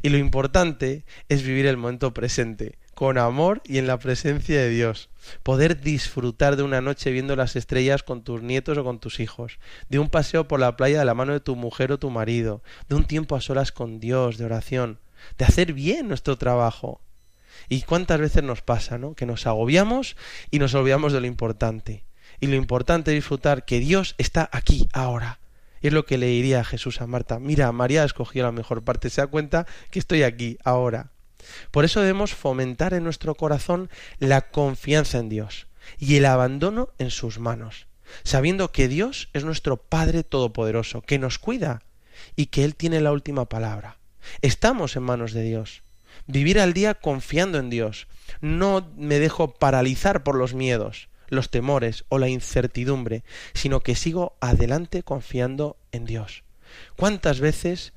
[0.00, 4.68] Y lo importante es vivir el momento presente, con amor y en la presencia de
[4.68, 5.08] Dios.
[5.42, 9.58] Poder disfrutar de una noche viendo las estrellas con tus nietos o con tus hijos,
[9.88, 12.62] de un paseo por la playa de la mano de tu mujer o tu marido,
[12.88, 15.00] de un tiempo a solas con Dios, de oración,
[15.36, 17.00] de hacer bien nuestro trabajo.
[17.68, 19.14] Y cuántas veces nos pasa, ¿no?
[19.14, 20.14] Que nos agobiamos
[20.52, 22.04] y nos olvidamos de lo importante.
[22.38, 25.40] Y lo importante es disfrutar que Dios está aquí, ahora.
[25.80, 27.40] Y es lo que le diría Jesús a Marta.
[27.40, 29.10] Mira, María ha escogido la mejor parte.
[29.10, 31.10] Se da cuenta que estoy aquí, ahora.
[31.70, 35.66] Por eso debemos fomentar en nuestro corazón la confianza en Dios
[35.98, 37.86] y el abandono en sus manos,
[38.22, 41.82] sabiendo que Dios es nuestro Padre Todopoderoso, que nos cuida
[42.36, 43.98] y que Él tiene la última palabra.
[44.40, 45.82] Estamos en manos de Dios.
[46.26, 48.06] Vivir al día confiando en Dios.
[48.40, 51.08] No me dejo paralizar por los miedos.
[51.28, 53.24] los temores o la incertidumbre,
[53.54, 56.44] sino que sigo adelante confiando en Dios.
[56.94, 57.94] ¿Cuántas veces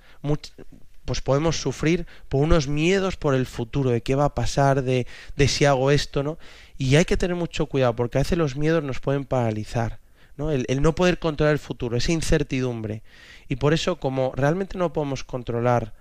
[1.06, 5.08] pues podemos sufrir por unos miedos por el futuro, de qué va a pasar, de,
[5.36, 6.38] de si hago esto, ¿no?
[6.78, 10.00] Y hay que tener mucho cuidado, porque a veces los miedos nos pueden paralizar,
[10.36, 10.52] ¿no?
[10.52, 13.04] El, el no poder controlar el futuro, esa incertidumbre.
[13.48, 15.94] Y por eso, como realmente no podemos controlar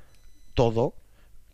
[0.55, 0.95] todo,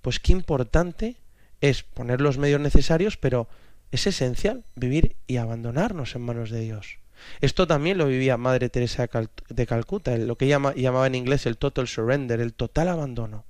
[0.00, 1.16] pues qué importante
[1.60, 3.48] es poner los medios necesarios, pero
[3.90, 6.99] es esencial vivir y abandonarnos en manos de Dios.
[7.40, 9.08] Esto también lo vivía Madre Teresa
[9.48, 13.44] de Calcuta, lo que llama, llamaba en inglés el total surrender, el total abandono.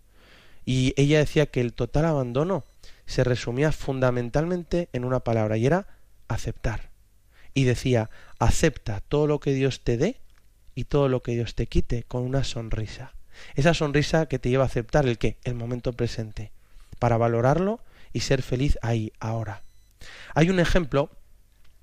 [0.64, 2.64] Y ella decía que el total abandono
[3.06, 5.86] se resumía fundamentalmente en una palabra y era
[6.28, 6.90] aceptar.
[7.54, 10.20] Y decía, acepta todo lo que Dios te dé
[10.74, 13.14] y todo lo que Dios te quite con una sonrisa.
[13.54, 16.52] Esa sonrisa que te lleva a aceptar el qué, el momento presente,
[16.98, 17.80] para valorarlo
[18.12, 19.62] y ser feliz ahí, ahora.
[20.34, 21.10] Hay un ejemplo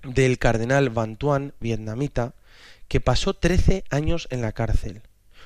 [0.08, 2.34] del cardenal Van Tuan, vietnamita,
[2.88, 5.02] que pasó 13 años en la cárcel,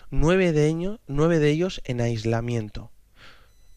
[0.09, 2.91] nueve de, ellos, nueve de ellos en aislamiento.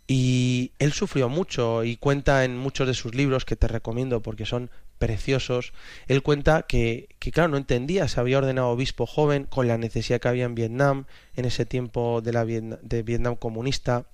[0.07, 4.45] Y él sufrió mucho y cuenta en muchos de sus libros que te recomiendo porque
[4.45, 5.73] son preciosos.
[6.09, 10.21] Él cuenta que, que, claro, no entendía, se había ordenado obispo joven con la necesidad
[10.21, 14.05] que había en Vietnam, en ese tiempo de, la de Vietnam comunista,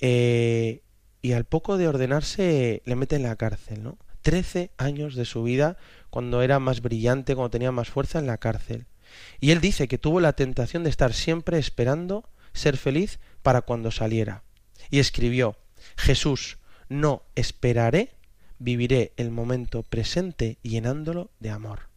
[0.00, 0.80] eh,
[1.22, 3.98] y al poco de ordenarse le mete en la cárcel, ¿no?
[4.22, 5.76] Trece años de su vida
[6.10, 8.86] cuando era más brillante, cuando tenía más fuerza en la cárcel.
[9.40, 13.90] Y él dice que tuvo la tentación de estar siempre esperando ser feliz para cuando
[13.90, 14.42] saliera.
[14.90, 15.56] Y escribió
[15.96, 18.14] Jesús, no esperaré,
[18.58, 21.88] viviré el momento presente llenándolo de amor.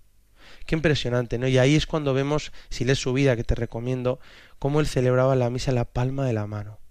[0.65, 1.47] Qué impresionante, ¿no?
[1.47, 4.19] Y ahí es cuando vemos, si lees su vida, que te recomiendo,
[4.59, 6.82] cómo él celebraba la misa en la palma de la mano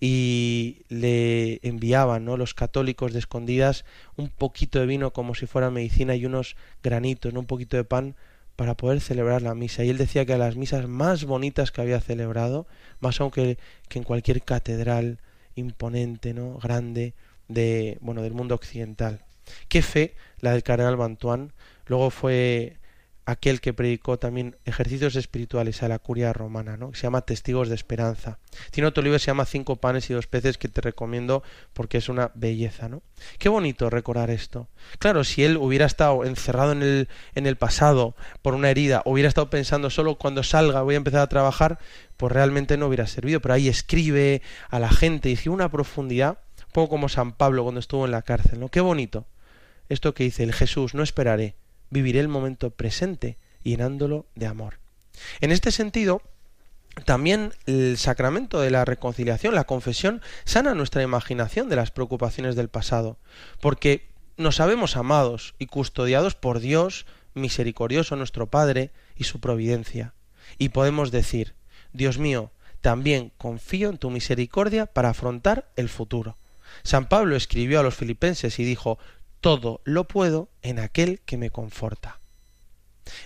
[0.00, 2.36] y le enviaban ¿no?
[2.36, 3.84] los católicos de escondidas
[4.16, 7.40] un poquito de vino como si fuera medicina y unos granitos, ¿no?
[7.40, 8.14] un poquito de pan
[8.56, 9.84] para poder celebrar la misa.
[9.84, 12.66] Y él decía que las misas más bonitas que había celebrado,
[13.00, 13.58] más aún que,
[13.90, 15.18] en cualquier catedral
[15.54, 16.58] imponente, ¿no?
[16.58, 17.14] grande
[17.48, 19.20] de bueno del mundo occidental.
[19.68, 21.52] Qué fe la del cardenal Bantuán.
[21.86, 22.76] Luego fue
[23.26, 26.94] aquel que predicó también ejercicios espirituales a la curia romana, ¿no?
[26.94, 28.38] se llama Testigos de Esperanza.
[28.70, 31.98] Tiene otro libro que se llama Cinco panes y dos peces que te recomiendo porque
[31.98, 33.02] es una belleza, ¿no?
[33.38, 34.68] Qué bonito recordar esto.
[35.00, 39.28] Claro, si él hubiera estado encerrado en el, en el pasado por una herida, hubiera
[39.28, 41.80] estado pensando solo cuando salga voy a empezar a trabajar,
[42.16, 43.40] pues realmente no hubiera servido.
[43.40, 47.64] Pero ahí escribe a la gente y dice una profundidad, un poco como San Pablo
[47.64, 48.68] cuando estuvo en la cárcel, ¿no?
[48.68, 49.26] Qué bonito.
[49.88, 51.56] Esto que dice el Jesús, no esperaré
[51.90, 54.78] viviré el momento presente llenándolo de amor.
[55.40, 56.22] En este sentido,
[57.04, 62.68] también el sacramento de la reconciliación, la confesión, sana nuestra imaginación de las preocupaciones del
[62.68, 63.18] pasado,
[63.60, 70.14] porque nos sabemos amados y custodiados por Dios, misericordioso nuestro Padre y su providencia.
[70.58, 71.54] Y podemos decir,
[71.92, 76.36] Dios mío, también confío en tu misericordia para afrontar el futuro.
[76.82, 78.98] San Pablo escribió a los filipenses y dijo,
[79.46, 82.18] todo lo puedo en aquel que me conforta.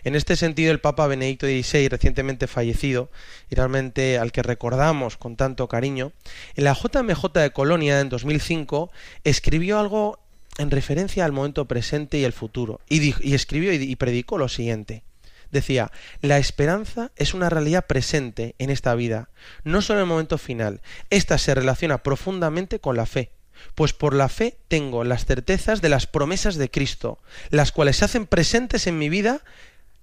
[0.04, 3.10] En este sentido, el Papa Benedicto XVI, recientemente fallecido,
[3.48, 6.12] y realmente al que recordamos con tanto cariño,
[6.56, 8.90] en la JMJ de Colonia en 2005
[9.24, 10.20] escribió algo
[10.58, 15.04] en referencia al momento presente y el futuro, y, y escribió y predicó lo siguiente.
[15.50, 19.30] Decía, la esperanza es una realidad presente en esta vida,
[19.64, 20.82] no solo en el momento final.
[21.08, 23.32] Esta se relaciona profundamente con la fe,
[23.74, 27.18] pues por la fe tengo las certezas de las promesas de Cristo,
[27.50, 29.42] las cuales se hacen presentes en mi vida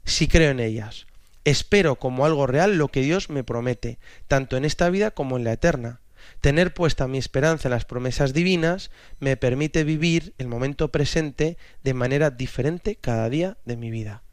[0.06, 1.08] si creo en ellas.
[1.44, 5.44] Espero como algo real lo que Dios me promete, tanto en esta vida como en
[5.44, 6.02] la eterna.
[6.42, 11.94] Tener puesta mi esperanza en las promesas divinas me permite vivir el momento presente de
[11.94, 14.24] manera diferente cada día de mi vida.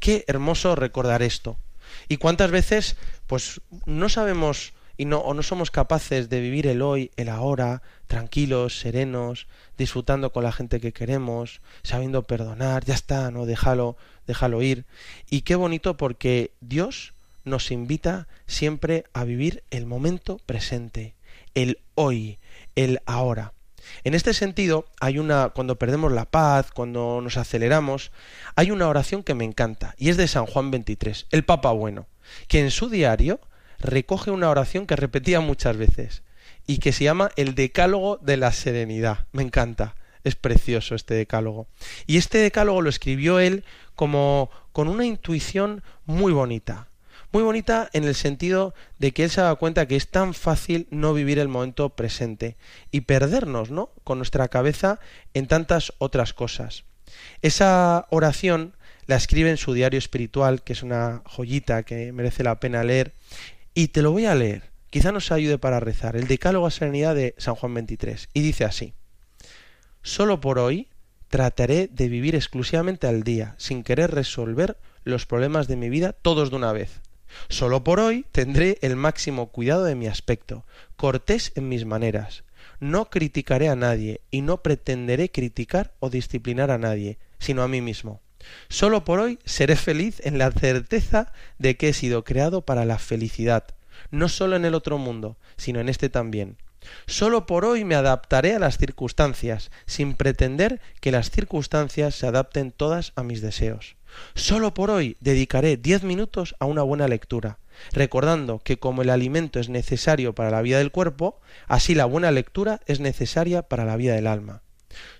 [0.00, 1.58] Qué hermoso recordar esto.
[2.08, 6.82] Y cuántas veces pues no sabemos y no, o no somos capaces de vivir el
[6.82, 13.30] hoy, el ahora, tranquilos, serenos, disfrutando con la gente que queremos, sabiendo perdonar, ya está,
[13.30, 14.84] no, déjalo, déjalo ir.
[15.30, 21.14] Y qué bonito porque Dios nos invita siempre a vivir el momento presente,
[21.54, 22.38] el hoy,
[22.74, 23.52] el ahora.
[24.02, 28.12] En este sentido, hay una cuando perdemos la paz, cuando nos aceleramos,
[28.56, 32.06] hay una oración que me encanta y es de San Juan 23, el Papa bueno,
[32.48, 33.40] que en su diario
[33.84, 36.22] recoge una oración que repetía muchas veces
[36.66, 39.26] y que se llama el Decálogo de la Serenidad.
[39.32, 39.94] Me encanta,
[40.24, 41.68] es precioso este decálogo.
[42.06, 46.88] Y este decálogo lo escribió él como con una intuición muy bonita.
[47.30, 50.86] Muy bonita en el sentido de que él se da cuenta que es tan fácil
[50.90, 52.56] no vivir el momento presente
[52.90, 53.90] y perdernos, ¿no?
[54.04, 55.00] Con nuestra cabeza
[55.34, 56.84] en tantas otras cosas.
[57.42, 58.74] Esa oración
[59.06, 63.12] la escribe en su diario espiritual, que es una joyita que merece la pena leer,
[63.74, 64.70] y te lo voy a leer.
[64.90, 66.16] Quizá nos ayude para rezar.
[66.16, 68.28] El Decálogo a Serenidad de San Juan 23.
[68.32, 68.94] Y dice así.
[70.02, 70.88] Solo por hoy
[71.28, 76.50] trataré de vivir exclusivamente al día, sin querer resolver los problemas de mi vida todos
[76.50, 77.00] de una vez.
[77.48, 82.44] Solo por hoy tendré el máximo cuidado de mi aspecto, cortés en mis maneras.
[82.78, 87.80] No criticaré a nadie y no pretenderé criticar o disciplinar a nadie, sino a mí
[87.80, 88.20] mismo.
[88.68, 92.98] Solo por hoy seré feliz en la certeza de que he sido creado para la
[92.98, 93.64] felicidad,
[94.10, 96.56] no solo en el otro mundo, sino en este también.
[97.06, 102.72] Solo por hoy me adaptaré a las circunstancias, sin pretender que las circunstancias se adapten
[102.72, 103.96] todas a mis deseos.
[104.34, 107.58] Solo por hoy dedicaré diez minutos a una buena lectura,
[107.92, 112.30] recordando que como el alimento es necesario para la vida del cuerpo, así la buena
[112.30, 114.62] lectura es necesaria para la vida del alma.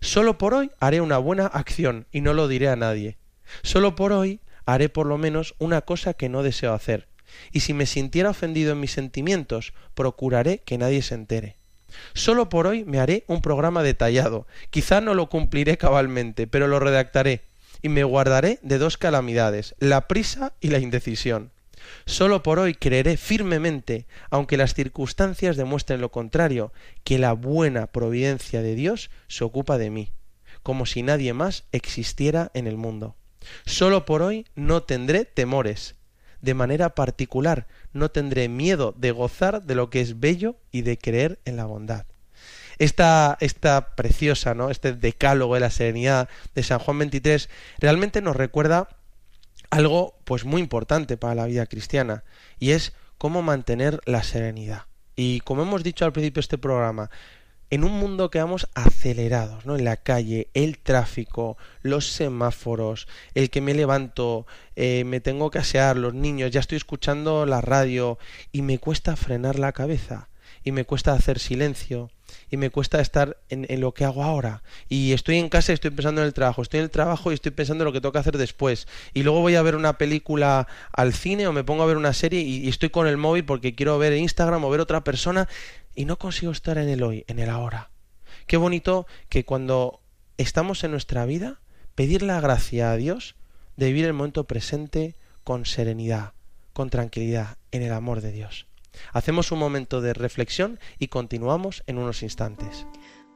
[0.00, 3.16] Solo por hoy haré una buena acción y no lo diré a nadie.
[3.62, 7.08] Solo por hoy haré por lo menos una cosa que no deseo hacer,
[7.52, 11.56] y si me sintiera ofendido en mis sentimientos, procuraré que nadie se entere.
[12.12, 14.46] Solo por hoy me haré un programa detallado.
[14.70, 17.42] Quizá no lo cumpliré cabalmente, pero lo redactaré,
[17.82, 21.52] y me guardaré de dos calamidades, la prisa y la indecisión.
[22.06, 28.62] Solo por hoy creeré firmemente, aunque las circunstancias demuestren lo contrario, que la buena providencia
[28.62, 30.12] de Dios se ocupa de mí,
[30.62, 33.16] como si nadie más existiera en el mundo.
[33.66, 35.96] Solo por hoy no tendré temores.
[36.40, 40.98] De manera particular, no tendré miedo de gozar de lo que es bello y de
[40.98, 42.06] creer en la bondad.
[42.78, 44.68] Esta, esta preciosa, ¿no?
[44.68, 48.88] Este decálogo de la serenidad de San Juan 23 realmente nos recuerda
[49.74, 52.22] algo pues muy importante para la vida cristiana
[52.60, 54.82] y es cómo mantener la serenidad.
[55.16, 57.10] Y como hemos dicho al principio de este programa,
[57.70, 59.74] en un mundo que vamos acelerados, ¿no?
[59.74, 65.58] En la calle, el tráfico, los semáforos, el que me levanto, eh, me tengo que
[65.58, 68.16] asear, los niños, ya estoy escuchando la radio
[68.52, 70.28] y me cuesta frenar la cabeza
[70.62, 72.10] y me cuesta hacer silencio
[72.50, 74.62] y me cuesta estar en, en, lo que hago ahora.
[74.88, 77.34] Y estoy en casa y estoy pensando en el trabajo, estoy en el trabajo y
[77.34, 78.86] estoy pensando en lo que tengo que hacer después.
[79.12, 82.12] Y luego voy a ver una película al cine o me pongo a ver una
[82.12, 85.48] serie y, y estoy con el móvil porque quiero ver Instagram o ver otra persona
[85.94, 87.90] y no consigo estar en el hoy, en el ahora.
[88.46, 90.00] Qué bonito que cuando
[90.36, 91.60] estamos en nuestra vida,
[91.94, 93.36] pedir la gracia a Dios
[93.76, 96.32] de vivir el momento presente con serenidad,
[96.72, 98.66] con tranquilidad, en el amor de Dios.
[99.12, 102.86] Hacemos un momento de reflexión y continuamos en unos instantes.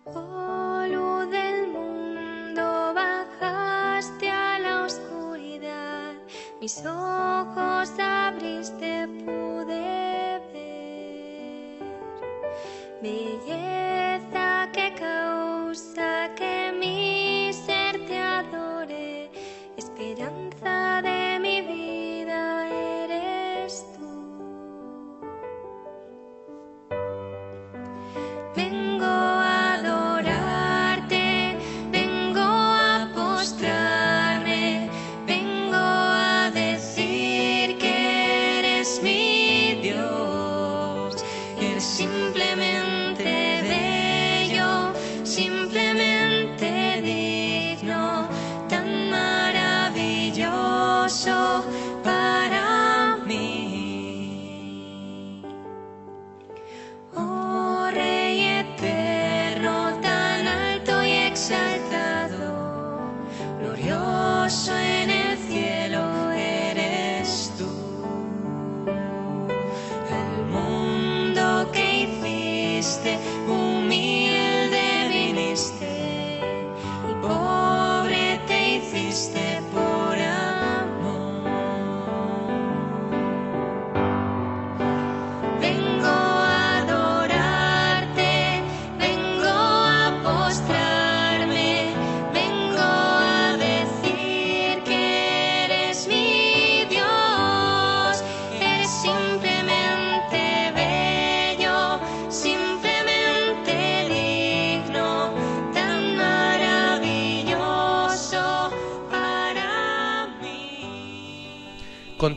[0.04, 6.14] Oh, luz del mundo, bajaste a la oscuridad,
[6.60, 10.78] mis ojos abriste, pude ver
[13.02, 16.67] belleza que causa que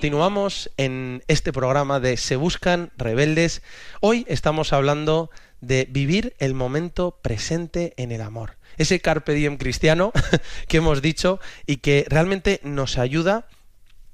[0.02, 3.62] Continuamos en este programa de Se Buscan Rebeldes.
[4.00, 5.30] Hoy estamos hablando
[5.60, 8.58] de vivir el momento presente en el amor.
[8.80, 10.12] Ese carpe diem cristiano
[10.68, 13.46] que hemos dicho y que realmente nos ayuda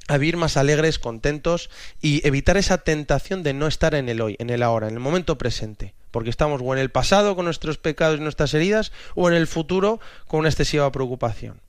[0.10, 1.70] a vivir más alegres, contentos
[2.02, 5.00] y evitar esa tentación de no estar en el hoy, en el ahora, en el
[5.00, 5.94] momento presente.
[6.12, 9.48] Porque estamos o en el pasado con nuestros pecados y nuestras heridas o en el
[9.48, 11.62] futuro con una excesiva preocupación.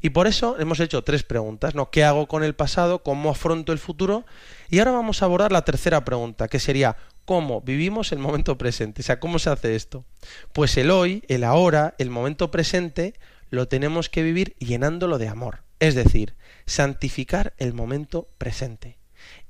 [0.00, 1.90] Y por eso hemos hecho tres preguntas, ¿no?
[1.90, 3.02] ¿Qué hago con el pasado?
[3.02, 4.24] ¿Cómo afronto el futuro?
[4.70, 9.02] Y ahora vamos a abordar la tercera pregunta, que sería ¿cómo vivimos el momento presente?
[9.02, 10.04] O sea, ¿cómo se hace esto?
[10.52, 13.14] Pues el hoy, el ahora, el momento presente,
[13.50, 15.62] lo tenemos que vivir llenándolo de amor.
[15.78, 16.34] Es decir,
[16.66, 18.98] santificar el momento presente.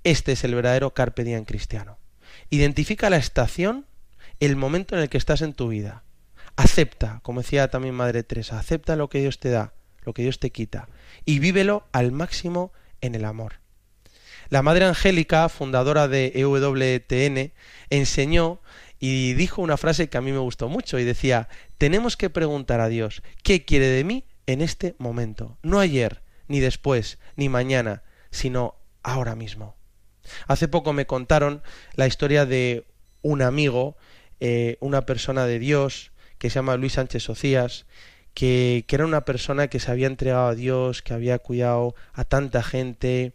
[0.05, 1.99] Este es el verdadero carpe diem cristiano.
[2.51, 3.87] Identifica la estación,
[4.41, 6.05] el momento en el que estás en tu vida.
[6.57, 9.73] Acepta, como decía también Madre Teresa, acepta lo que Dios te da,
[10.05, 10.89] lo que Dios te quita,
[11.25, 13.61] y vívelo al máximo en el amor.
[14.49, 17.53] La Madre Angélica, fundadora de EWTN,
[17.91, 18.61] enseñó
[18.99, 21.49] y dijo una frase que a mí me gustó mucho y decía,
[21.79, 25.59] tenemos que preguntar a Dios, ¿qué quiere de mí en este momento?
[25.63, 29.75] No ayer, ni después, ni mañana, sino ahora mismo.
[30.47, 31.63] Hace poco me contaron
[31.95, 32.87] la historia de
[33.23, 33.97] un amigo,
[34.41, 37.87] eh, una persona de Dios, que se llama Luis Sánchez Socias,
[38.35, 42.63] que, era una persona que se había entregado a Dios, que había cuidado a tanta
[42.63, 43.33] gente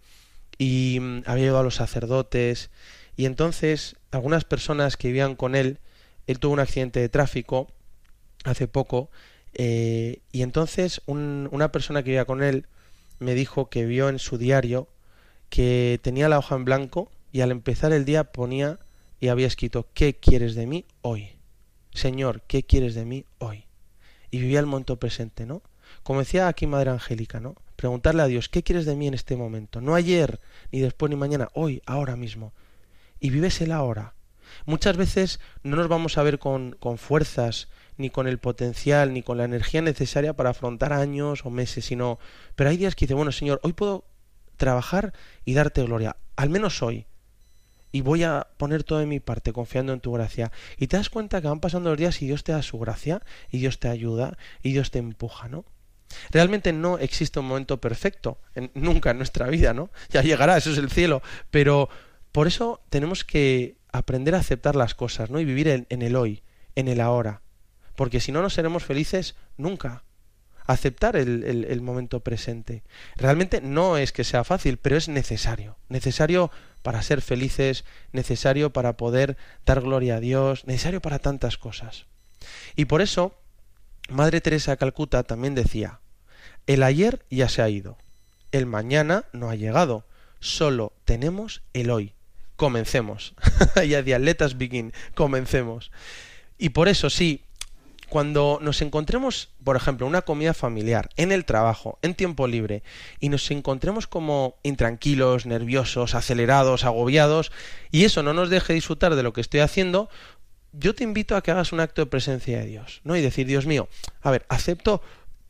[0.58, 2.70] y mm, había ayudado a los sacerdotes.
[3.16, 5.80] Y entonces algunas personas que vivían con él,
[6.28, 7.68] él tuvo un accidente de tráfico
[8.44, 9.10] hace poco,
[9.54, 12.68] eh, y entonces un- una persona que vivía con él
[13.20, 14.88] me dijo que vio en su diario
[15.50, 18.80] que tenía la hoja en blanco y al empezar el día ponía
[19.20, 21.38] y había escrito ¿qué quieres de mí hoy?
[21.94, 23.67] Señor, ¿qué quieres de mí hoy?
[24.38, 25.64] Y vivía el momento presente, ¿no?
[26.04, 27.56] Como decía aquí Madre Angélica, ¿no?
[27.76, 29.82] Preguntarle a Dios, ¿qué quieres de mí en este momento?
[29.82, 30.40] No ayer,
[30.72, 32.54] ni después, ni mañana, hoy, ahora mismo.
[33.20, 34.14] Y vives el ahora.
[34.68, 37.68] Muchas veces no nos vamos a ver con, con fuerzas,
[37.98, 42.20] ni con el potencial, ni con la energía necesaria para afrontar años o meses, sino,
[42.56, 44.06] pero hay días que dice, bueno, Señor, hoy puedo
[44.56, 45.14] trabajar
[45.46, 47.08] y darte gloria, al menos hoy.
[47.92, 50.52] Y voy a poner todo de mi parte confiando en tu gracia.
[50.78, 53.22] Y te das cuenta que van pasando los días y Dios te da su gracia,
[53.50, 55.66] y Dios te ayuda, y Dios te empuja, ¿no?
[56.32, 59.90] Realmente no existe un momento perfecto, en- nunca en nuestra vida, ¿no?
[60.10, 61.22] Ya llegará, eso es el cielo.
[61.52, 61.90] Pero
[62.32, 65.40] por eso tenemos que aprender a aceptar las cosas, ¿no?
[65.40, 66.44] Y vivir en, en el hoy,
[66.76, 67.42] en el ahora.
[67.96, 70.04] Porque si no, no seremos felices nunca.
[70.68, 72.84] Aceptar el, momento presente.
[73.16, 75.78] Realmente no es que sea fácil, pero es necesario.
[75.88, 76.52] Necesario
[76.82, 82.06] para ser felices, necesario para poder dar gloria a Dios, necesario para tantas cosas.
[82.76, 83.34] Y por eso,
[84.10, 86.02] Madre Teresa de Calcuta también decía,
[86.68, 87.98] el ayer ya se ha ido,
[88.52, 90.06] el mañana no ha llegado,
[90.40, 92.14] solo tenemos el hoy.
[92.58, 93.36] Comencemos.
[93.82, 95.92] Ella decía, let us begin, comencemos.
[96.58, 97.44] Y por eso sí,
[98.10, 102.84] cuando nos encontremos, por ejemplo, una comida familiar, en el trabajo, en tiempo libre,
[103.20, 107.52] y nos encontremos como intranquilos, nerviosos, acelerados, agobiados,
[107.92, 110.10] y eso no nos deje disfrutar de lo que estoy haciendo,
[110.74, 113.16] yo te invito a que hagas un acto de presencia de Dios, ¿no?
[113.16, 113.90] Y decir, Dios mío,
[114.22, 115.02] a ver, acepto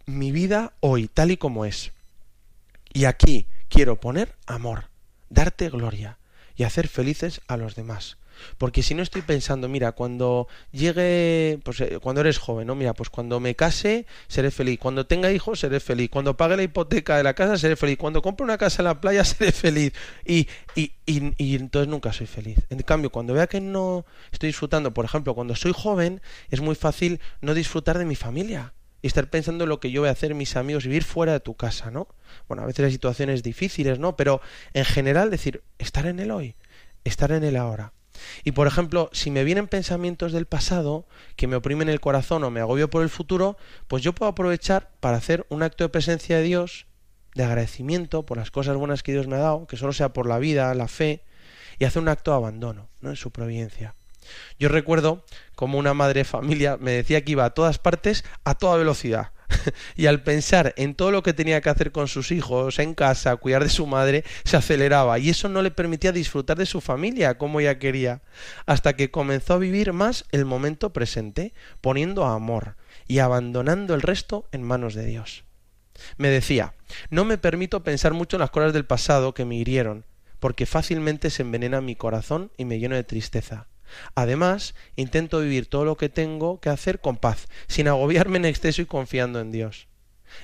[0.06, 1.92] mi vida hoy, tal y como es.
[2.94, 4.86] Y aquí quiero poner amor,
[5.30, 6.18] darte gloria
[6.56, 8.18] y hacer felices a los demás.
[8.58, 12.76] Porque si no estoy pensando, mira, cuando llegue, pues eh, cuando eres joven, ¿no?
[12.76, 16.64] Mira, pues cuando me case seré feliz, cuando tenga hijos seré feliz, cuando pague la
[16.64, 19.94] hipoteca de la casa seré feliz, cuando compre una casa en la playa seré feliz.
[20.26, 22.60] Y, y, y, y entonces nunca soy feliz.
[22.70, 26.76] En cambio, cuando vea que no estoy disfrutando, por ejemplo, cuando soy joven, es muy
[26.76, 30.14] fácil no disfrutar de mi familia y estar pensando en lo que yo voy a
[30.14, 32.08] hacer, mis amigos, vivir fuera de tu casa, ¿no?
[32.48, 34.16] Bueno, a veces hay situaciones difíciles, ¿no?
[34.16, 34.42] Pero
[34.74, 36.56] en general decir, estar en el hoy,
[37.04, 37.94] estar en el ahora.
[38.44, 41.06] Y por ejemplo, si me vienen pensamientos del pasado
[41.36, 43.58] que me oprimen el corazón o me agobio por el futuro,
[43.88, 46.88] pues yo puedo aprovechar para hacer un acto de presencia de Dios,
[47.36, 50.28] de agradecimiento por las cosas buenas que Dios me ha dado, que solo sea por
[50.28, 51.24] la vida, la fe,
[51.80, 53.12] y hacer un acto de abandono, ¿no?
[53.12, 53.96] En su providencia.
[54.60, 55.24] Yo recuerdo
[55.56, 59.32] como una madre de familia me decía que iba a todas partes a toda velocidad.
[59.96, 63.36] y al pensar en todo lo que tenía que hacer con sus hijos, en casa,
[63.38, 67.38] cuidar de su madre, se aceleraba y eso no le permitía disfrutar de su familia
[67.38, 68.22] como ella quería,
[68.66, 72.76] hasta que comenzó a vivir más el momento presente, poniendo amor
[73.08, 75.44] y abandonando el resto en manos de Dios.
[76.18, 76.76] Me decía,
[77.10, 80.06] no me permito pensar mucho en las cosas del pasado que me hirieron,
[80.40, 83.68] porque fácilmente se envenena mi corazón y me lleno de tristeza.
[84.16, 88.82] Además, intento vivir todo lo que tengo que hacer con paz, sin agobiarme en exceso
[88.82, 89.88] y confiando en Dios.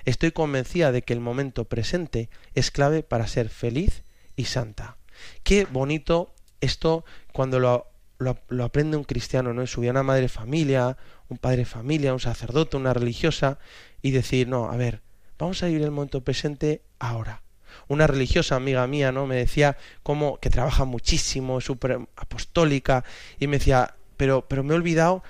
[0.06, 4.04] Estoy convencida de que el momento presente es clave para ser feliz
[4.36, 4.98] y santa.
[5.44, 7.88] Qué bonito esto cuando lo,
[8.18, 9.62] lo, aprende un cristiano, ¿no?
[9.62, 13.60] En su vida una madre familia, un padre familia, un sacerdote, una religiosa,
[14.02, 15.02] y decir, no, a ver,
[15.38, 17.44] vamos a vivir el momento presente ahora
[17.88, 19.28] una religiosa amiga mía, ¿no?
[19.28, 23.04] Me decía como que trabaja muchísimo, súper apostólica,
[23.40, 25.24] y me decía, pero, pero me he olvidado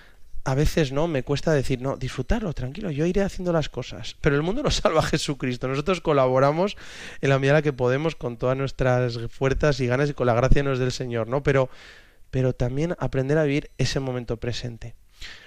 [0.46, 4.18] a veces no me cuesta decir, no, disfrutarlo, tranquilo, yo iré haciendo las cosas.
[4.20, 5.68] Pero el mundo lo salva a Jesucristo.
[5.68, 6.76] Nosotros colaboramos
[7.22, 10.64] en la medida que podemos con todas nuestras fuerzas y ganas y con la gracia
[10.64, 11.44] nos del Señor, ¿no?
[11.44, 11.70] Pero,
[12.30, 14.96] pero también aprender a vivir ese momento presente.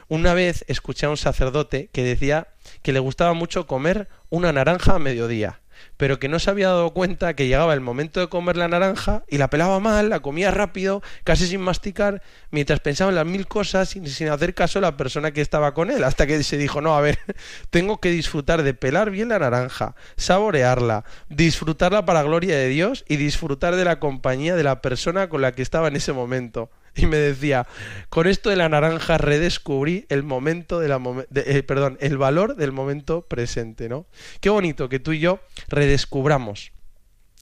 [0.08, 2.48] Una vez escuché a un sacerdote que decía
[2.82, 5.60] que le gustaba mucho comer una naranja a mediodía
[5.96, 9.24] pero que no se había dado cuenta que llegaba el momento de comer la naranja
[9.28, 13.46] y la pelaba mal, la comía rápido, casi sin masticar, mientras pensaba en las mil
[13.46, 16.58] cosas sin, sin hacer caso a la persona que estaba con él, hasta que se
[16.58, 17.18] dijo, no, a ver,
[17.70, 23.16] tengo que disfrutar de pelar bien la naranja, saborearla, disfrutarla para gloria de Dios y
[23.16, 26.70] disfrutar de la compañía de la persona con la que estaba en ese momento
[27.02, 27.66] y me decía,
[28.08, 31.00] con esto de la naranja redescubrí el momento de la
[31.34, 34.06] eh, perdón, el valor del momento presente, ¿no?
[34.40, 36.72] Qué bonito que tú y yo redescubramos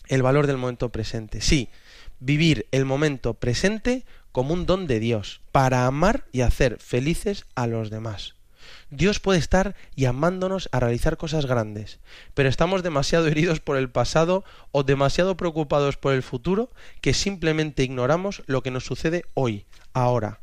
[0.09, 1.41] el valor del momento presente.
[1.41, 1.71] Sí,
[2.19, 7.67] vivir el momento presente como un don de Dios para amar y hacer felices a
[7.67, 8.34] los demás.
[8.91, 11.99] Dios puede estar llamándonos a realizar cosas grandes,
[12.35, 17.83] pero estamos demasiado heridos por el pasado o demasiado preocupados por el futuro que simplemente
[17.83, 20.41] ignoramos lo que nos sucede hoy, ahora.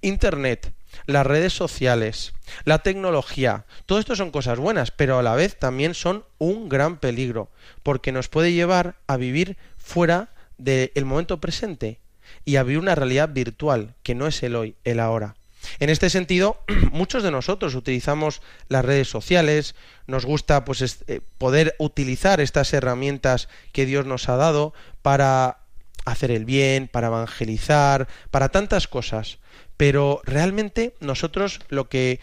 [0.00, 0.72] Internet,
[1.06, 2.34] las redes sociales,
[2.64, 6.98] la tecnología, todo esto son cosas buenas, pero a la vez también son un gran
[6.98, 7.50] peligro,
[7.82, 12.00] porque nos puede llevar a vivir fuera del momento presente
[12.44, 15.34] y a vivir una realidad virtual, que no es el hoy, el ahora.
[15.78, 16.62] En este sentido,
[16.92, 19.74] muchos de nosotros utilizamos las redes sociales,
[20.06, 25.58] nos gusta pues eh, poder utilizar estas herramientas que Dios nos ha dado para
[26.04, 29.38] hacer el bien, para evangelizar, para tantas cosas.
[29.76, 32.20] Pero realmente nosotros lo que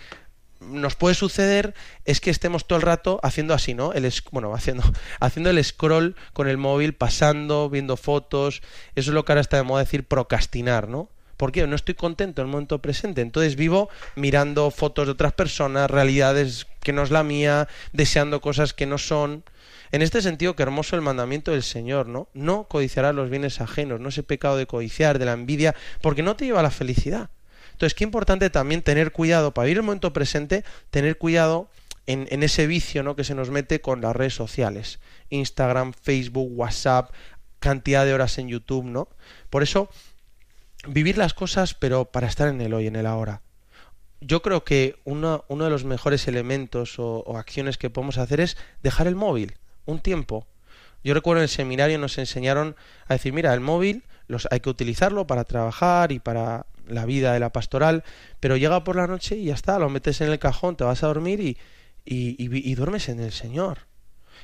[0.61, 1.73] nos puede suceder
[2.05, 3.93] es que estemos todo el rato haciendo así, ¿no?
[3.93, 4.83] El bueno, haciendo,
[5.19, 8.61] haciendo el scroll con el móvil, pasando, viendo fotos.
[8.95, 11.09] Eso es lo que ahora está de moda decir procrastinar, ¿no?
[11.41, 11.65] ¿Por qué?
[11.65, 13.21] No estoy contento en el momento presente.
[13.21, 18.75] Entonces vivo mirando fotos de otras personas, realidades que no es la mía, deseando cosas
[18.75, 19.43] que no son.
[19.91, 22.29] En este sentido, qué hermoso el mandamiento del Señor, ¿no?
[22.35, 25.73] No codiciarás los bienes ajenos, no ese pecado de codiciar, de la envidia,
[26.03, 27.31] porque no te lleva a la felicidad.
[27.71, 31.71] Entonces, qué importante también tener cuidado, para vivir el momento presente, tener cuidado
[32.05, 33.15] en, en, ese vicio ¿no?
[33.15, 34.99] que se nos mete con las redes sociales.
[35.31, 37.09] Instagram, Facebook, WhatsApp,
[37.61, 39.07] cantidad de horas en YouTube, ¿no?
[39.49, 39.89] Por eso,
[40.87, 43.41] vivir las cosas, pero para estar en el hoy, en el ahora.
[44.19, 48.57] Yo creo que uno, uno de los mejores elementos o, acciones que podemos hacer es
[48.83, 49.55] dejar el móvil
[49.85, 50.47] un tiempo.
[51.03, 52.75] Yo recuerdo en el seminario nos enseñaron
[53.07, 57.33] a decir, mira, el móvil los, hay que utilizarlo para trabajar y para la vida
[57.33, 58.03] de la pastoral,
[58.39, 61.03] pero llega por la noche y ya está, lo metes en el cajón, te vas
[61.03, 61.57] a dormir y,
[62.05, 63.90] y, y, y duermes en el Señor.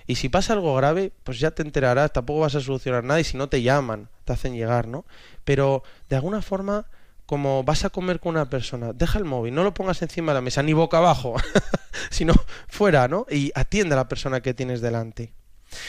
[0.06, 3.24] Y si pasa algo grave, pues ya te enterarás, tampoco vas a solucionar nada y
[3.24, 5.06] si no te llaman, te hacen llegar, ¿no?
[5.44, 6.86] Pero de alguna forma,
[7.26, 10.36] como vas a comer con una persona, deja el móvil, no lo pongas encima de
[10.36, 11.36] la mesa, ni boca abajo,
[12.10, 12.34] sino
[12.68, 13.26] fuera, ¿no?
[13.30, 15.34] Y atiende a la persona que tienes delante.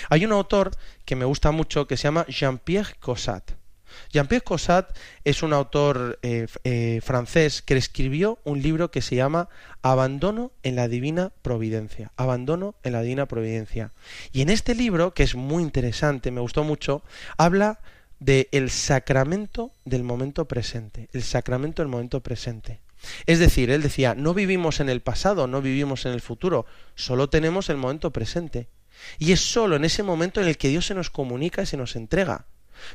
[0.09, 0.73] Hay un autor
[1.05, 3.58] que me gusta mucho que se llama Jean-Pierre Cossat.
[4.13, 9.49] Jean-Pierre Cossat es un autor eh, eh, francés que escribió un libro que se llama
[9.83, 12.13] Abandono en la Divina Providencia.
[12.17, 13.93] Abandono en la Divina Providencia.
[14.33, 17.03] Y en este libro, que es muy interesante, me gustó mucho,
[17.37, 17.81] habla
[18.21, 21.09] de el sacramento del momento presente.
[21.13, 22.81] El sacramento del momento presente.
[23.27, 27.29] Es decir, él decía, no vivimos en el pasado, no vivimos en el futuro, solo
[27.29, 28.69] tenemos el momento presente.
[29.19, 31.77] Y es solo en ese momento en el que Dios se nos comunica y se
[31.77, 32.47] nos entrega.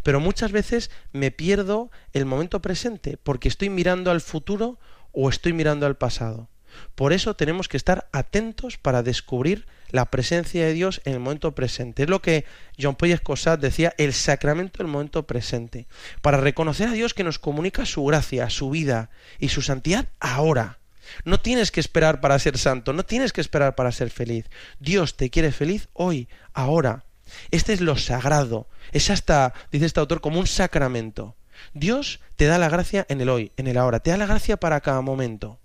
[0.03, 4.79] Pero muchas veces me pierdo el momento presente porque estoy mirando al futuro
[5.11, 6.49] o estoy mirando al pasado.
[6.95, 11.53] Por eso tenemos que estar atentos para descubrir la presencia de Dios en el momento
[11.53, 12.03] presente.
[12.03, 12.45] Es lo que
[12.77, 15.88] Jean Paul Escosat decía, el sacramento del momento presente.
[16.21, 20.79] Para reconocer a Dios que nos comunica su gracia, su vida y su santidad ahora.
[21.25, 24.49] No tienes que esperar para ser santo, no tienes que esperar para ser feliz.
[24.79, 27.05] Dios te quiere feliz hoy, ahora.
[27.51, 28.67] Este es lo sagrado.
[28.91, 31.36] Es hasta, dice este autor, como un sacramento.
[31.73, 33.99] Dios te da la gracia en el hoy, en el ahora.
[33.99, 35.59] Te da la gracia para cada momento.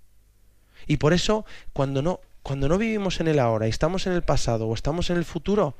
[0.87, 4.23] Y por eso, cuando no, cuando no vivimos en el ahora y estamos en el
[4.23, 5.75] pasado o estamos en el futuro,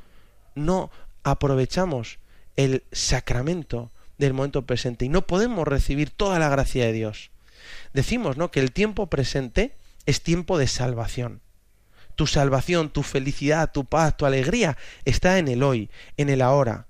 [0.55, 0.91] no
[1.23, 2.19] aprovechamos
[2.55, 7.31] el sacramento del momento presente y no podemos recibir toda la gracia de Dios.
[7.93, 9.75] Decimos, ¿no?, que el tiempo presente
[10.05, 11.41] es tiempo de salvación.
[12.19, 16.85] Tu salvación, tu felicidad, tu paz, tu alegría está en el hoy, en el ahora.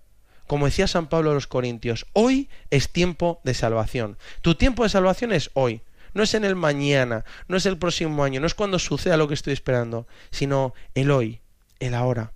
[0.47, 4.17] Como decía San Pablo a los Corintios, hoy es tiempo de salvación.
[4.41, 5.83] Tu tiempo de salvación es hoy.
[6.15, 9.27] No es en el mañana, no es el próximo año, no es cuando suceda lo
[9.27, 11.41] que estoy esperando, sino el hoy,
[11.79, 12.31] el ahora.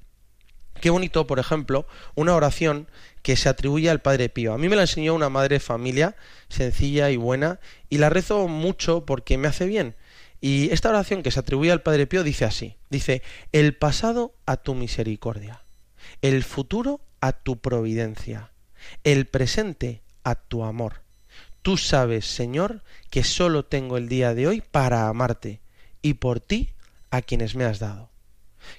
[0.80, 2.88] Qué bonito, por ejemplo, una oración
[3.24, 4.54] que se atribuye al Padre Pío.
[4.54, 6.16] A mí me la enseñó una madre familia
[6.48, 9.96] sencilla y buena y la rezo mucho porque me hace bien.
[10.46, 13.22] Y esta oración que se atribuye al Padre Pío dice así, dice,
[13.54, 15.64] el pasado a tu misericordia,
[16.22, 18.52] el futuro a tu providencia,
[19.06, 21.04] el presente a tu amor.
[21.62, 25.62] Tú sabes, Señor, que sólo tengo el día de hoy para amarte
[26.02, 26.72] y por ti
[27.10, 28.10] a quienes me has dado.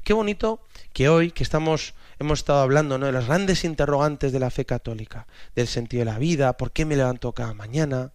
[0.03, 0.61] Qué bonito
[0.93, 3.07] que hoy que estamos hemos estado hablando ¿no?
[3.07, 6.85] de las grandes interrogantes de la fe católica, del sentido de la vida, por qué
[6.85, 8.13] me levanto cada mañana,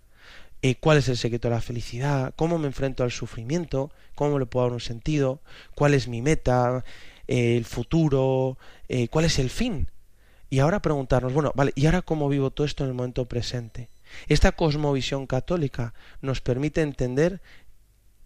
[0.62, 4.46] eh, cuál es el secreto de la felicidad, cómo me enfrento al sufrimiento, cómo le
[4.46, 5.42] puedo dar un sentido,
[5.76, 6.84] cuál es mi meta,
[7.28, 8.58] eh, el futuro,
[8.90, 9.88] eh, cuál es el fin.
[10.50, 13.90] Y ahora preguntarnos, bueno, vale, ¿y ahora cómo vivo todo esto en el momento presente?
[14.28, 17.42] Esta cosmovisión católica nos permite entender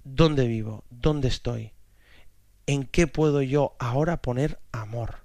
[0.04, 1.72] dónde vivo, dónde estoy,
[2.66, 5.18] en qué puedo yo ahora poner amor.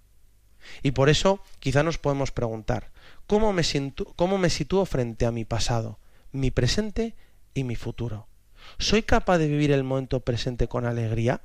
[0.82, 2.90] Y por eso quizá nos podemos preguntar,
[3.26, 3.62] ¿cómo me,
[4.16, 5.98] ¿cómo me sitúo frente a mi pasado?
[6.32, 7.14] Mi presente
[7.54, 8.28] y mi futuro.
[8.78, 11.42] ¿Soy capaz de vivir el momento presente con alegría?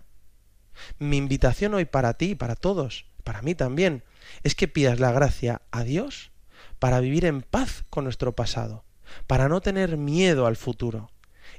[0.99, 4.03] Mi invitación hoy para ti para todos, para mí también,
[4.43, 6.31] es que pidas la gracia a Dios
[6.79, 8.83] para vivir en paz con nuestro pasado,
[9.27, 11.11] para no tener miedo al futuro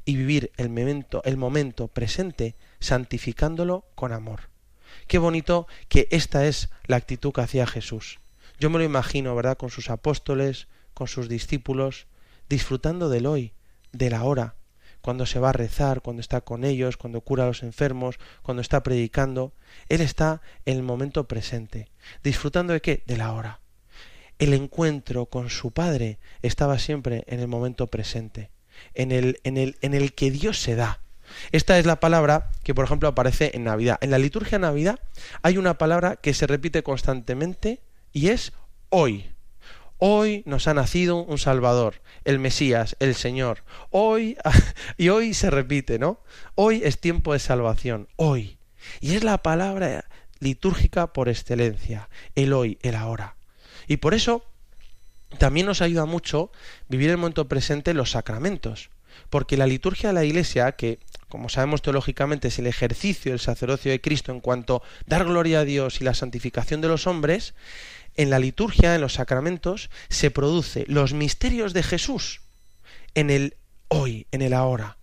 [0.04, 4.50] y vivir el momento, el momento presente santificándolo con amor.
[5.06, 8.20] Qué bonito que esta es la actitud que hacía Jesús.
[8.58, 12.06] Yo me lo imagino, ¿verdad?, con sus apóstoles, con sus discípulos,
[12.48, 13.52] disfrutando del hoy,
[13.92, 14.56] de la hora,
[15.04, 18.62] cuando se va a rezar, cuando está con ellos, cuando cura a los enfermos, cuando
[18.62, 19.52] está predicando.
[19.90, 21.90] Él está en el momento presente.
[22.22, 23.02] ¿Disfrutando de qué?
[23.06, 23.60] De la hora.
[24.38, 28.50] El encuentro con su Padre estaba siempre en el momento presente,
[28.94, 31.02] en el, en el, en el que Dios se da.
[31.52, 33.98] Esta es la palabra que, por ejemplo, aparece en Navidad.
[34.00, 35.00] En la liturgia de Navidad
[35.42, 38.54] hay una palabra que se repite constantemente y es
[38.88, 39.33] hoy.
[39.98, 43.64] Hoy nos ha nacido un Salvador, el Mesías, el Señor.
[43.90, 44.36] Hoy,
[44.96, 46.20] y hoy se repite, ¿no?
[46.54, 48.58] Hoy es tiempo de salvación, hoy.
[49.00, 50.04] Y es la palabra
[50.40, 53.36] litúrgica por excelencia, el hoy, el ahora.
[53.86, 54.44] Y por eso
[55.38, 56.50] también nos ayuda mucho
[56.88, 58.90] vivir el momento presente los sacramentos,
[59.30, 63.90] porque la liturgia de la Iglesia, que como sabemos teológicamente es el ejercicio del sacerdocio
[63.90, 67.54] de Cristo en cuanto dar gloria a Dios y la santificación de los hombres,
[68.16, 72.40] en la liturgia, en los sacramentos, se produce los misterios de Jesús
[73.14, 73.56] en el
[73.88, 74.98] hoy, en el ahora.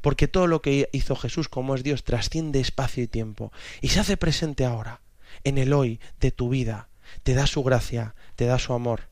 [0.00, 4.00] Porque todo lo que hizo Jesús como es Dios trasciende espacio y tiempo y se
[4.00, 5.00] hace presente ahora,
[5.44, 6.88] en el hoy de tu vida.
[7.22, 9.08] Te da su gracia, te da su amor.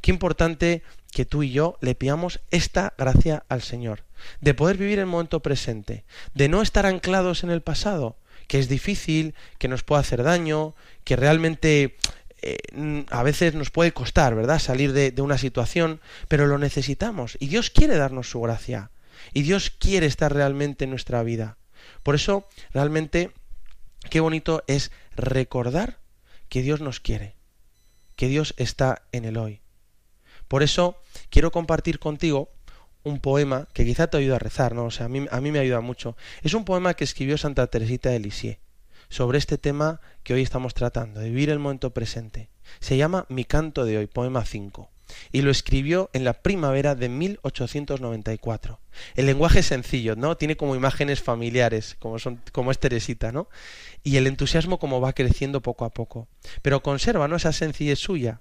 [0.00, 0.82] Qué importante
[1.12, 4.04] que tú y yo le pidamos esta gracia al Señor,
[4.40, 8.16] de poder vivir el momento presente, de no estar anclados en el pasado,
[8.48, 10.74] que es difícil, que nos puede hacer daño,
[11.04, 11.96] que realmente
[12.42, 17.48] eh, a veces nos puede costar, ¿verdad?, salir de, una situación, pero lo necesitamos y
[17.48, 18.90] Dios quiere darnos su gracia
[19.32, 21.56] y Dios quiere estar realmente en nuestra vida.
[22.02, 23.30] Por eso, realmente,
[24.10, 25.98] qué bonito es recordar
[26.48, 27.34] que Dios nos quiere,
[28.16, 29.60] que Dios está en el hoy.
[30.46, 32.50] Por eso, quiero compartir contigo
[33.02, 34.84] un poema que quizá te ayude a rezar, ¿no?
[34.84, 36.16] O sea, a mí, a mí me ayuda mucho.
[36.42, 38.58] Es un poema que escribió Santa Teresita de Lisieux
[39.08, 42.50] sobre este tema que hoy estamos tratando, de vivir el momento presente.
[42.80, 44.90] Se llama Mi canto de hoy, poema 5,
[45.32, 48.80] y lo escribió en la primavera de 1894.
[49.14, 50.36] El lenguaje es sencillo, ¿no?
[50.36, 53.48] Tiene como imágenes familiares, como, son, como es Teresita, ¿no?
[54.02, 56.28] Y el entusiasmo como va creciendo poco a poco.
[56.62, 57.36] Pero conserva, ¿no?
[57.36, 58.40] Esa sencillez suya.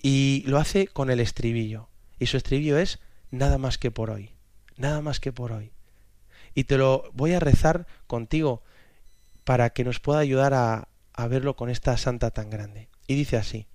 [0.00, 1.88] Y lo hace con el estribillo.
[2.18, 3.00] Y su estribillo es
[3.30, 4.32] nada más que por hoy.
[4.76, 5.72] Nada más que por hoy.
[6.54, 8.62] Y te lo voy a rezar contigo
[9.48, 10.90] para que nos pueda ayudar a,
[11.30, 12.90] verlo con esta santa tan grande.
[13.06, 13.66] Y dice así,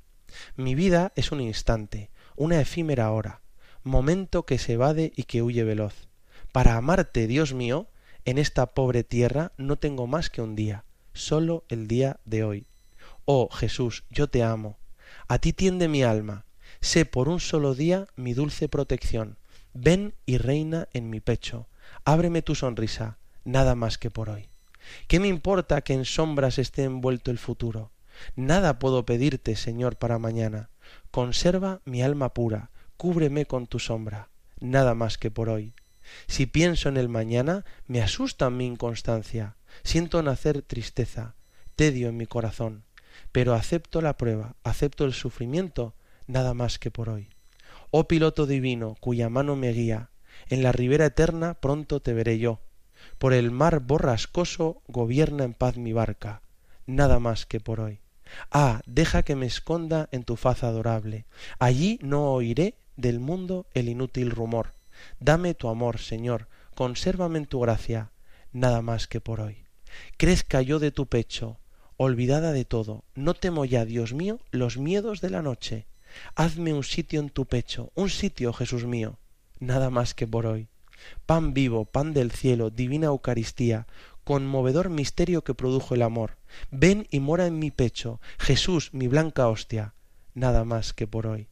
[0.55, 3.41] mi vida es un instante, una efímera hora,
[3.81, 6.09] momento que se evade y que huye veloz.
[6.51, 7.87] Para amarte, Dios mío,
[8.23, 12.67] en esta pobre tierra no tengo más que un día, solo el día de hoy.
[13.25, 14.77] Oh Jesús, yo te amo.
[15.27, 16.45] A ti tiende mi alma.
[16.81, 19.39] Sé por un solo día mi dulce protección.
[19.73, 21.67] Ven y reina en mi pecho.
[22.05, 24.52] Ábreme tu sonrisa, nada más que por hoy.
[25.07, 27.91] ¿Qué me importa que en sombras esté envuelto el futuro?
[28.35, 30.69] Nada puedo pedirte, Señor, para mañana.
[31.11, 34.29] Conserva mi alma pura, cúbreme con tu sombra,
[34.59, 35.73] nada más que por hoy.
[36.27, 41.35] Si pienso en el mañana, me asusta mi inconstancia, siento nacer tristeza,
[41.75, 42.83] tedio en mi corazón,
[43.31, 45.95] pero acepto la prueba, acepto el sufrimiento,
[46.27, 47.29] nada más que por hoy.
[47.91, 50.09] Oh piloto divino, cuya mano me guía,
[50.49, 52.59] en la ribera eterna pronto te veré yo,
[53.17, 56.41] por el mar borrascoso gobierna en paz mi barca,
[56.85, 57.99] nada más que por hoy.
[58.51, 61.25] Ah, deja que me esconda en tu faz adorable.
[61.59, 64.73] Allí no oiré del mundo el inútil rumor.
[65.19, 68.11] Dame tu amor, Señor, consérvame en tu gracia,
[68.51, 69.65] nada más que por hoy.
[70.17, 71.59] Crezca yo de tu pecho,
[71.97, 75.87] olvidada de todo, no temo ya, Dios mío, los miedos de la noche.
[76.35, 79.17] Hazme un sitio en tu pecho, un sitio, Jesús mío,
[79.59, 80.67] nada más que por hoy.
[81.25, 83.87] Pan vivo, pan del cielo, divina Eucaristía,
[84.23, 86.37] conmovedor misterio que produjo el amor.
[86.71, 89.93] Ven y mora en mi pecho, Jesús, mi blanca hostia,
[90.33, 91.47] nada más que por hoy.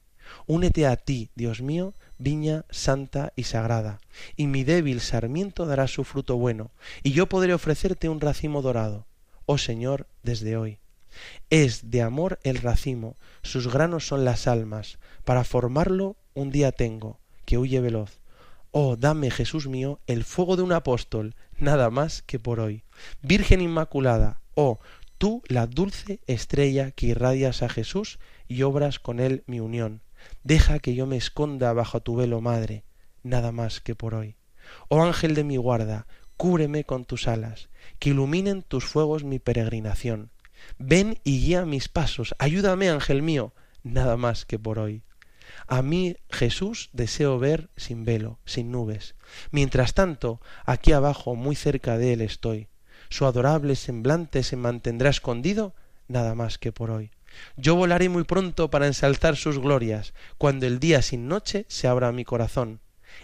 [0.48, 4.00] Únete a ti, Dios mío, viña santa y sagrada,
[4.36, 6.72] y mi débil sarmiento dará su fruto bueno,
[7.04, 9.06] y yo podré ofrecerte un racimo dorado.
[9.46, 10.80] Oh Señor, desde hoy.
[11.50, 17.20] Es de amor el racimo, sus granos son las almas, para formarlo un día tengo,
[17.46, 18.21] que huye veloz.
[18.74, 22.84] Oh, dame, Jesús mío, el fuego de un apóstol, nada más que por hoy.
[23.22, 24.80] Virgen Inmaculada, oh,
[25.18, 28.18] tú la dulce estrella que irradias a Jesús
[28.48, 30.02] y obras con él mi unión.
[30.44, 32.86] Deja que yo me esconda bajo tu velo, Madre,
[33.24, 34.38] nada más que por hoy.
[34.88, 36.08] Oh ángel de mi guarda,
[36.38, 37.70] cúbreme con tus alas,
[38.00, 40.32] que iluminen tus fuegos mi peregrinación.
[40.78, 43.54] Ven y guía mis pasos, ayúdame, ángel mío,
[43.84, 45.04] nada más que por hoy.
[45.72, 49.16] A mí, Jesús, deseo ver sin velo, sin nubes.
[49.52, 52.68] Mientras tanto, aquí abajo, muy cerca de él estoy.
[53.08, 55.74] Su adorable semblante se mantendrá escondido,
[56.10, 57.12] nada más que por hoy.
[57.56, 62.12] Yo volaré muy pronto para ensalzar sus glorias, cuando el día sin noche se abra
[62.12, 62.82] mi corazón.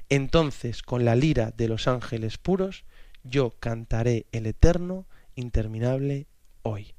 [0.07, 2.85] Entonces, con la lira de los ángeles puros,
[3.25, 6.27] yo cantaré el eterno, interminable
[6.61, 6.93] hoy.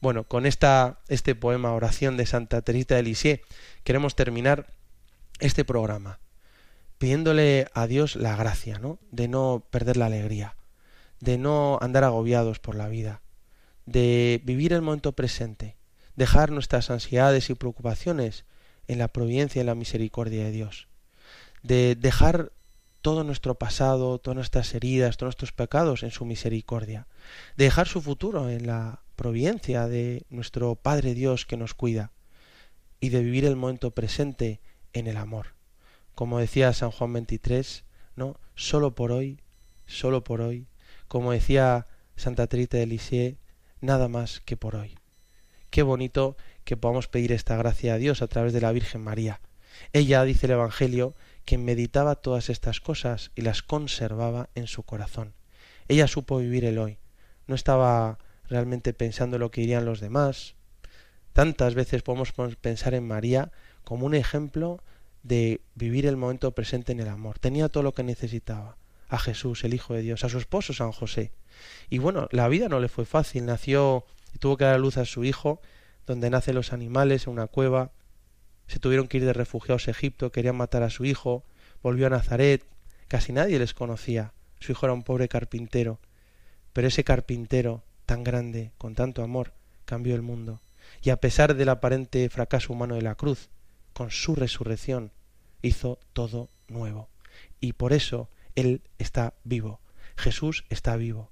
[0.00, 3.40] Bueno, con esta, este poema Oración de Santa Teresa de Lisieux
[3.82, 4.72] queremos terminar
[5.40, 6.20] este programa
[6.98, 8.98] pidiéndole a Dios la gracia, ¿no?
[9.10, 10.56] De no perder la alegría,
[11.20, 13.22] de no andar agobiados por la vida,
[13.86, 15.76] de vivir el momento presente,
[16.16, 18.44] dejar nuestras ansiedades y preocupaciones
[18.86, 20.88] en la providencia y la misericordia de Dios,
[21.62, 22.52] de dejar
[23.02, 27.06] todo nuestro pasado, todas nuestras heridas, todos nuestros pecados en su misericordia,
[27.56, 32.12] de dejar su futuro en la providencia de nuestro Padre Dios que nos cuida
[33.00, 34.60] y de vivir el momento presente
[34.92, 35.56] en el amor.
[36.14, 38.38] Como decía San Juan 23, ¿no?
[38.54, 39.40] Solo por hoy,
[39.86, 40.68] solo por hoy,
[41.08, 43.38] como decía Santa Trita de Lisieux,
[43.80, 44.96] nada más que por hoy.
[45.70, 49.40] Qué bonito que podamos pedir esta gracia a Dios a través de la Virgen María.
[49.92, 55.34] Ella, dice el Evangelio, que meditaba todas estas cosas y las conservaba en su corazón.
[55.88, 56.98] Ella supo vivir el hoy.
[57.48, 58.18] No estaba
[58.48, 60.54] realmente pensando lo que dirían los demás.
[61.32, 63.52] Tantas veces podemos pensar en María
[63.84, 64.82] como un ejemplo
[65.22, 67.38] de vivir el momento presente en el amor.
[67.38, 68.76] Tenía todo lo que necesitaba.
[69.08, 71.32] A Jesús, el Hijo de Dios, a su esposo San José.
[71.88, 73.46] Y bueno, la vida no le fue fácil.
[73.46, 75.62] Nació y tuvo que dar a luz a su hijo,
[76.06, 77.92] donde nacen los animales, en una cueva.
[78.66, 81.44] Se tuvieron que ir de refugiados a Egipto, querían matar a su hijo.
[81.82, 82.64] Volvió a Nazaret.
[83.08, 84.34] Casi nadie les conocía.
[84.60, 86.00] Su hijo era un pobre carpintero.
[86.74, 89.52] Pero ese carpintero tan grande, con tanto amor,
[89.84, 90.62] cambió el mundo.
[91.02, 93.50] Y a pesar del aparente fracaso humano de la cruz,
[93.92, 95.12] con su resurrección,
[95.60, 97.10] hizo todo nuevo.
[97.60, 99.82] Y por eso Él está vivo.
[100.16, 101.30] Jesús está vivo.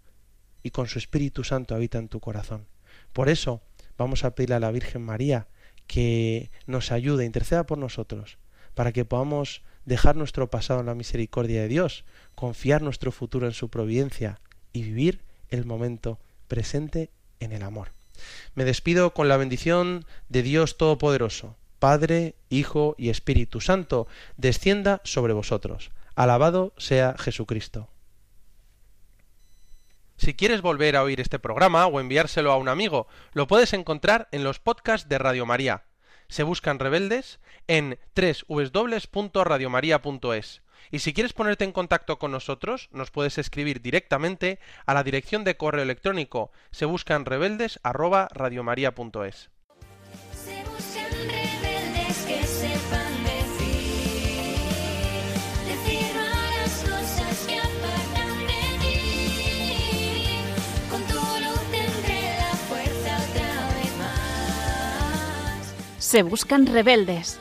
[0.63, 2.67] Y con su Espíritu Santo habita en tu corazón.
[3.15, 3.63] Por eso
[3.97, 5.49] vamos a pedirle a la Virgen María
[5.87, 8.37] que nos ayude, interceda por nosotros,
[8.75, 12.05] para que podamos dejar nuestro pasado en la misericordia de Dios,
[12.35, 14.41] confiar nuestro futuro en su providencia
[14.75, 17.93] y vivir el momento presente en el amor.
[18.55, 25.35] Me despido con la bendición de Dios Todopoderoso, Padre, Hijo y Espíritu Santo, descienda sobre
[25.35, 25.91] vosotros.
[26.15, 27.91] Alabado sea Jesucristo.
[30.17, 34.29] Si quieres volver a oír este programa o enviárselo a un amigo, lo puedes encontrar
[34.33, 35.85] en los podcasts de Radio María.
[36.29, 40.63] Se buscan rebeldes en www.radiomaria.es.
[40.91, 45.45] Y si quieres ponerte en contacto con nosotros, nos puedes escribir directamente a la dirección
[45.45, 47.81] de correo electrónico se buscan rebeldes
[65.99, 67.41] Se buscan rebeldes